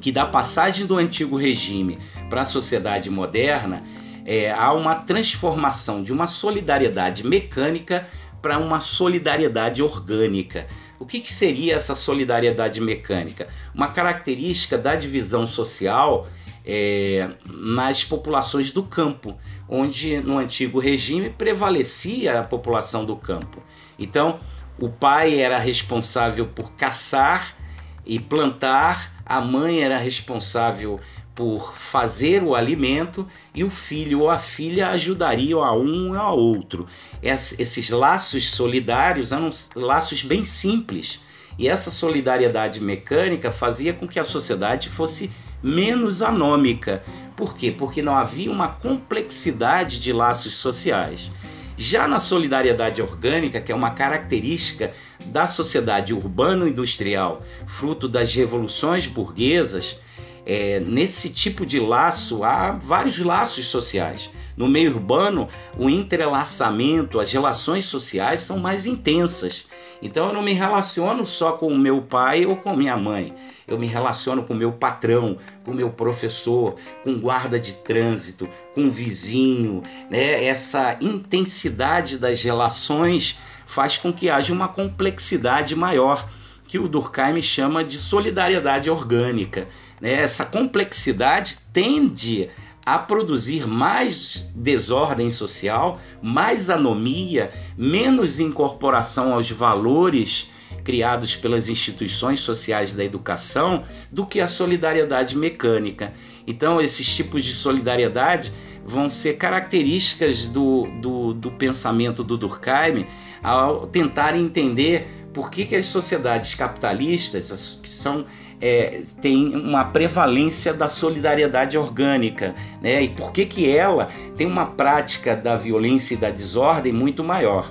que 0.00 0.12
da 0.12 0.26
passagem 0.26 0.86
do 0.86 0.96
antigo 0.96 1.36
regime 1.36 1.98
para 2.28 2.42
a 2.42 2.44
sociedade 2.44 3.08
moderna, 3.08 3.82
é, 4.24 4.50
há 4.52 4.72
uma 4.72 4.96
transformação 4.96 6.02
de 6.02 6.12
uma 6.12 6.26
solidariedade 6.26 7.26
mecânica 7.26 8.06
para 8.40 8.58
uma 8.58 8.80
solidariedade 8.80 9.82
orgânica. 9.82 10.66
O 10.98 11.06
que, 11.06 11.20
que, 11.20 11.32
seria 11.32 11.74
essa 11.74 11.94
solidariedade 11.94 12.80
mecânica? 12.80 13.48
Uma 13.74 13.88
característica 13.88 14.76
da 14.76 14.94
divisão 14.94 15.46
social 15.46 16.26
é, 16.64 17.30
nas 17.46 18.04
populações 18.04 18.72
do 18.72 18.82
campo, 18.82 19.36
onde 19.68 20.18
no 20.20 20.38
antigo 20.38 20.78
regime 20.78 21.30
prevalecia 21.30 22.40
a 22.40 22.42
população 22.42 23.04
do 23.04 23.16
campo. 23.16 23.62
Então, 23.98 24.40
o 24.78 24.88
pai 24.88 25.38
era 25.38 25.58
responsável 25.58 26.46
por 26.46 26.72
caçar 26.72 27.56
e 28.04 28.18
plantar, 28.18 29.12
a 29.24 29.40
mãe 29.40 29.82
era 29.82 29.98
responsável 29.98 31.00
por 31.34 31.74
fazer 31.76 32.42
o 32.42 32.54
alimento 32.54 33.26
e 33.54 33.64
o 33.64 33.70
filho 33.70 34.20
ou 34.20 34.30
a 34.30 34.38
filha 34.38 34.88
ajudariam 34.90 35.62
a 35.62 35.74
um 35.74 36.10
ou 36.10 36.18
a 36.18 36.32
outro. 36.32 36.86
Esses 37.22 37.90
laços 37.90 38.50
solidários 38.50 39.32
eram 39.32 39.50
laços 39.74 40.22
bem 40.22 40.44
simples 40.44 41.20
e 41.58 41.68
essa 41.68 41.90
solidariedade 41.90 42.80
mecânica 42.80 43.50
fazia 43.50 43.92
com 43.92 44.06
que 44.06 44.18
a 44.18 44.24
sociedade 44.24 44.88
fosse 44.88 45.30
menos 45.64 46.20
anômica. 46.20 47.02
Por 47.34 47.54
quê? 47.54 47.70
Porque 47.76 48.02
não 48.02 48.14
havia 48.14 48.50
uma 48.50 48.68
complexidade 48.68 49.98
de 49.98 50.12
laços 50.12 50.54
sociais. 50.54 51.30
Já 51.76 52.06
na 52.06 52.20
solidariedade 52.20 53.00
orgânica, 53.00 53.60
que 53.60 53.72
é 53.72 53.74
uma 53.74 53.90
característica 53.90 54.92
da 55.26 55.46
sociedade 55.46 56.12
urbano-industrial, 56.12 57.42
fruto 57.66 58.08
das 58.08 58.32
revoluções 58.34 59.06
burguesas, 59.06 59.98
é, 60.46 60.78
nesse 60.80 61.30
tipo 61.30 61.64
de 61.64 61.80
laço 61.80 62.44
há 62.44 62.72
vários 62.72 63.18
laços 63.18 63.66
sociais. 63.66 64.30
No 64.56 64.68
meio 64.68 64.92
urbano, 64.92 65.48
o 65.78 65.88
entrelaçamento, 65.88 67.18
as 67.18 67.32
relações 67.32 67.86
sociais 67.86 68.40
são 68.40 68.58
mais 68.58 68.86
intensas. 68.86 69.66
Então 70.02 70.28
eu 70.28 70.32
não 70.32 70.42
me 70.42 70.52
relaciono 70.52 71.26
só 71.26 71.52
com 71.52 71.68
o 71.68 71.78
meu 71.78 72.02
pai 72.02 72.44
ou 72.44 72.56
com 72.56 72.76
minha 72.76 72.96
mãe. 72.96 73.34
Eu 73.66 73.78
me 73.78 73.86
relaciono 73.86 74.42
com 74.44 74.52
o 74.52 74.56
meu 74.56 74.72
patrão, 74.72 75.38
com 75.64 75.70
o 75.70 75.74
meu 75.74 75.90
professor, 75.90 76.76
com 77.02 77.18
guarda 77.18 77.58
de 77.58 77.72
trânsito, 77.74 78.48
com 78.74 78.90
vizinho. 78.90 79.82
Né? 80.10 80.44
Essa 80.44 80.96
intensidade 81.00 82.18
das 82.18 82.42
relações 82.42 83.38
faz 83.66 83.96
com 83.96 84.12
que 84.12 84.28
haja 84.28 84.52
uma 84.52 84.68
complexidade 84.68 85.74
maior 85.74 86.28
que 86.66 86.78
o 86.78 86.88
Durkheim 86.88 87.40
chama 87.40 87.84
de 87.84 87.98
solidariedade 87.98 88.90
orgânica. 88.90 89.68
Né? 90.00 90.12
Essa 90.12 90.44
complexidade 90.44 91.58
tende 91.72 92.50
a 92.84 92.98
produzir 92.98 93.66
mais 93.66 94.46
desordem 94.54 95.30
social, 95.30 95.98
mais 96.22 96.68
anomia, 96.68 97.50
menos 97.76 98.40
incorporação 98.40 99.32
aos 99.32 99.50
valores 99.50 100.50
criados 100.82 101.34
pelas 101.34 101.68
instituições 101.68 102.40
sociais 102.40 102.94
da 102.94 103.02
educação 103.02 103.84
do 104.12 104.26
que 104.26 104.40
a 104.40 104.46
solidariedade 104.46 105.36
mecânica. 105.36 106.12
Então, 106.46 106.80
esses 106.80 107.14
tipos 107.14 107.42
de 107.42 107.54
solidariedade 107.54 108.52
vão 108.84 109.08
ser 109.08 109.34
características 109.34 110.44
do, 110.44 110.86
do, 111.00 111.32
do 111.32 111.50
pensamento 111.50 112.22
do 112.22 112.36
Durkheim 112.36 113.06
ao 113.42 113.86
tentar 113.86 114.36
entender 114.36 115.06
por 115.32 115.50
que, 115.50 115.64
que 115.64 115.74
as 115.74 115.86
sociedades 115.86 116.54
capitalistas, 116.54 117.78
que 117.82 117.88
são 117.92 118.26
é, 118.66 119.02
tem 119.20 119.54
uma 119.54 119.84
prevalência 119.84 120.72
da 120.72 120.88
solidariedade 120.88 121.76
orgânica, 121.76 122.54
né? 122.80 123.02
E 123.02 123.10
por 123.10 123.30
que 123.30 123.44
que 123.44 123.68
ela 123.68 124.08
tem 124.38 124.46
uma 124.46 124.64
prática 124.64 125.36
da 125.36 125.54
violência 125.54 126.14
e 126.14 126.16
da 126.16 126.30
desordem 126.30 126.90
muito 126.90 127.22
maior? 127.22 127.70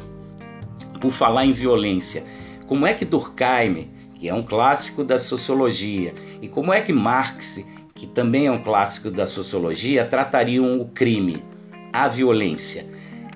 Por 1.02 1.12
falar 1.12 1.46
em 1.46 1.52
violência, 1.52 2.24
como 2.68 2.86
é 2.86 2.94
que 2.94 3.06
Durkheim, 3.06 3.89
que 4.20 4.30
é 4.30 4.34
um 4.36 4.44
clássico 4.44 5.04
da 5.04 5.18
sociologia, 5.18 6.14
e 6.39 6.48
como 6.48 6.72
é 6.72 6.80
que 6.80 6.94
Marx, 6.94 7.66
que 7.96 8.06
também 8.06 8.46
é 8.46 8.52
um 8.52 8.62
clássico 8.62 9.10
da 9.10 9.26
sociologia, 9.26 10.06
tratariam 10.06 10.80
o 10.80 10.86
crime, 10.89 11.44
a 11.91 12.08
violência? 12.08 12.86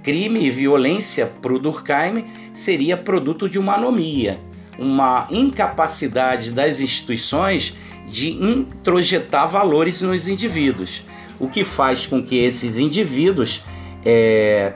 Crime 0.04 0.46
e 0.46 0.52
violência 0.52 1.26
para 1.26 1.54
o 1.54 1.58
Durkheim 1.58 2.24
seria 2.54 2.96
produto 2.96 3.50
de 3.50 3.58
uma 3.58 3.74
anomia, 3.74 4.40
uma 4.78 5.28
incapacidade 5.30 6.52
das 6.52 6.80
instituições 6.80 7.76
de 8.08 8.32
introjetar 8.32 9.48
valores 9.48 10.02
nos 10.02 10.28
indivíduos, 10.28 11.04
o 11.40 11.48
que 11.48 11.64
faz 11.64 12.06
com 12.06 12.22
que 12.22 12.38
esses 12.38 12.78
indivíduos 12.78 13.64
é, 14.06 14.74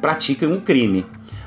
pratiquem 0.00 0.48
um 0.48 0.60
crime. 0.60 1.04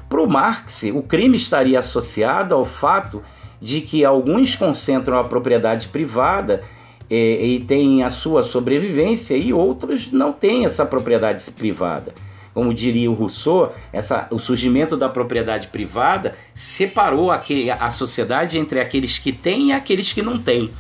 Para 0.09 0.21
o 0.21 0.27
Marx, 0.27 0.83
o 0.93 1.01
crime 1.01 1.37
estaria 1.37 1.79
associado 1.79 2.55
ao 2.55 2.65
fato 2.65 3.21
de 3.61 3.81
que 3.81 4.05
alguns 4.05 4.55
concentram 4.55 5.19
a 5.19 5.23
propriedade 5.23 5.87
privada 5.87 6.61
é, 7.09 7.45
e 7.45 7.59
têm 7.59 8.03
a 8.03 8.09
sua 8.09 8.43
sobrevivência 8.43 9.35
e 9.35 9.53
outros 9.53 10.11
não 10.11 10.31
têm 10.31 10.65
essa 10.65 10.85
propriedade 10.85 11.49
privada 11.51 12.13
como 12.57 12.73
diria 12.73 13.11
o 13.11 13.13
Rousseau, 13.13 13.71
essa, 13.93 14.27
o 14.31 14.39
surgimento 14.39 14.97
da 14.97 15.07
propriedade 15.07 15.67
privada 15.67 16.33
separou 16.55 17.29
aquele, 17.29 17.69
a 17.69 17.91
sociedade 17.91 18.57
entre 18.57 18.79
aqueles 18.79 19.19
que 19.19 19.31
têm 19.31 19.67
e 19.67 19.73
aqueles 19.73 20.11
que 20.11 20.23
não 20.23 20.39
têm. 20.39 20.71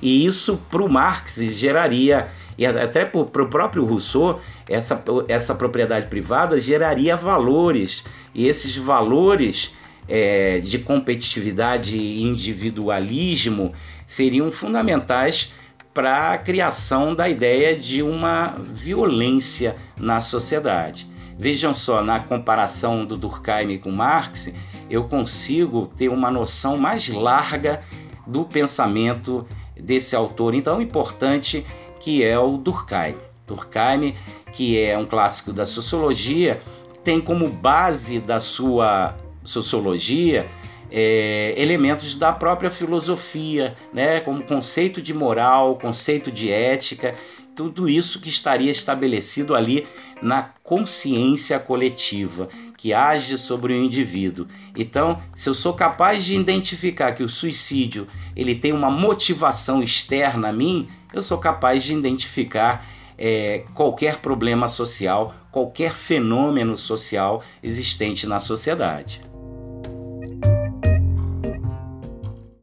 E 0.00 0.24
isso 0.24 0.58
para 0.70 0.82
o 0.82 0.88
Marx 0.88 1.36
geraria, 1.36 2.28
e 2.56 2.64
até 2.64 3.04
para 3.04 3.20
o 3.20 3.48
próprio 3.48 3.84
Rousseau, 3.84 4.40
essa, 4.66 5.04
essa 5.28 5.54
propriedade 5.54 6.06
privada 6.06 6.58
geraria 6.58 7.14
valores. 7.14 8.02
E 8.34 8.46
esses 8.46 8.74
valores 8.74 9.76
é, 10.08 10.58
de 10.60 10.78
competitividade 10.78 11.98
e 11.98 12.22
individualismo 12.22 13.74
seriam 14.06 14.50
fundamentais 14.50 15.52
para 15.92 16.32
a 16.32 16.38
criação 16.38 17.14
da 17.14 17.28
ideia 17.28 17.78
de 17.78 18.02
uma 18.02 18.54
violência 18.58 19.76
na 20.00 20.22
sociedade. 20.22 21.14
Vejam 21.38 21.74
só, 21.74 22.02
na 22.02 22.18
comparação 22.18 23.04
do 23.04 23.16
Durkheim 23.16 23.78
com 23.78 23.90
Marx, 23.90 24.54
eu 24.88 25.04
consigo 25.04 25.86
ter 25.86 26.08
uma 26.08 26.30
noção 26.30 26.78
mais 26.78 27.08
larga 27.08 27.82
do 28.26 28.44
pensamento 28.44 29.46
desse 29.78 30.16
autor 30.16 30.54
então 30.54 30.80
importante 30.80 31.64
que 32.00 32.24
é 32.24 32.38
o 32.38 32.56
Durkheim. 32.56 33.16
Durkheim, 33.46 34.14
que 34.52 34.80
é 34.80 34.96
um 34.96 35.04
clássico 35.04 35.52
da 35.52 35.66
sociologia, 35.66 36.60
tem 37.04 37.20
como 37.20 37.48
base 37.48 38.18
da 38.18 38.40
sua 38.40 39.14
sociologia 39.44 40.46
é, 40.90 41.54
elementos 41.56 42.16
da 42.16 42.32
própria 42.32 42.70
filosofia, 42.70 43.76
né, 43.92 44.20
como 44.20 44.42
conceito 44.42 45.02
de 45.02 45.12
moral, 45.12 45.76
conceito 45.76 46.30
de 46.30 46.50
ética, 46.50 47.14
tudo 47.56 47.88
isso 47.88 48.20
que 48.20 48.28
estaria 48.28 48.70
estabelecido 48.70 49.54
ali 49.54 49.86
na 50.20 50.50
consciência 50.62 51.58
coletiva 51.58 52.48
que 52.76 52.92
age 52.92 53.38
sobre 53.38 53.72
o 53.72 53.76
indivíduo. 53.76 54.46
Então, 54.76 55.20
se 55.34 55.48
eu 55.48 55.54
sou 55.54 55.72
capaz 55.72 56.24
de 56.24 56.36
identificar 56.36 57.12
que 57.12 57.22
o 57.22 57.28
suicídio 57.28 58.06
ele 58.36 58.54
tem 58.54 58.72
uma 58.72 58.90
motivação 58.90 59.82
externa 59.82 60.48
a 60.48 60.52
mim, 60.52 60.88
eu 61.12 61.22
sou 61.22 61.38
capaz 61.38 61.82
de 61.82 61.94
identificar 61.94 62.86
é, 63.18 63.64
qualquer 63.74 64.18
problema 64.18 64.68
social, 64.68 65.34
qualquer 65.50 65.92
fenômeno 65.92 66.76
social 66.76 67.42
existente 67.62 68.26
na 68.26 68.38
sociedade. 68.38 69.22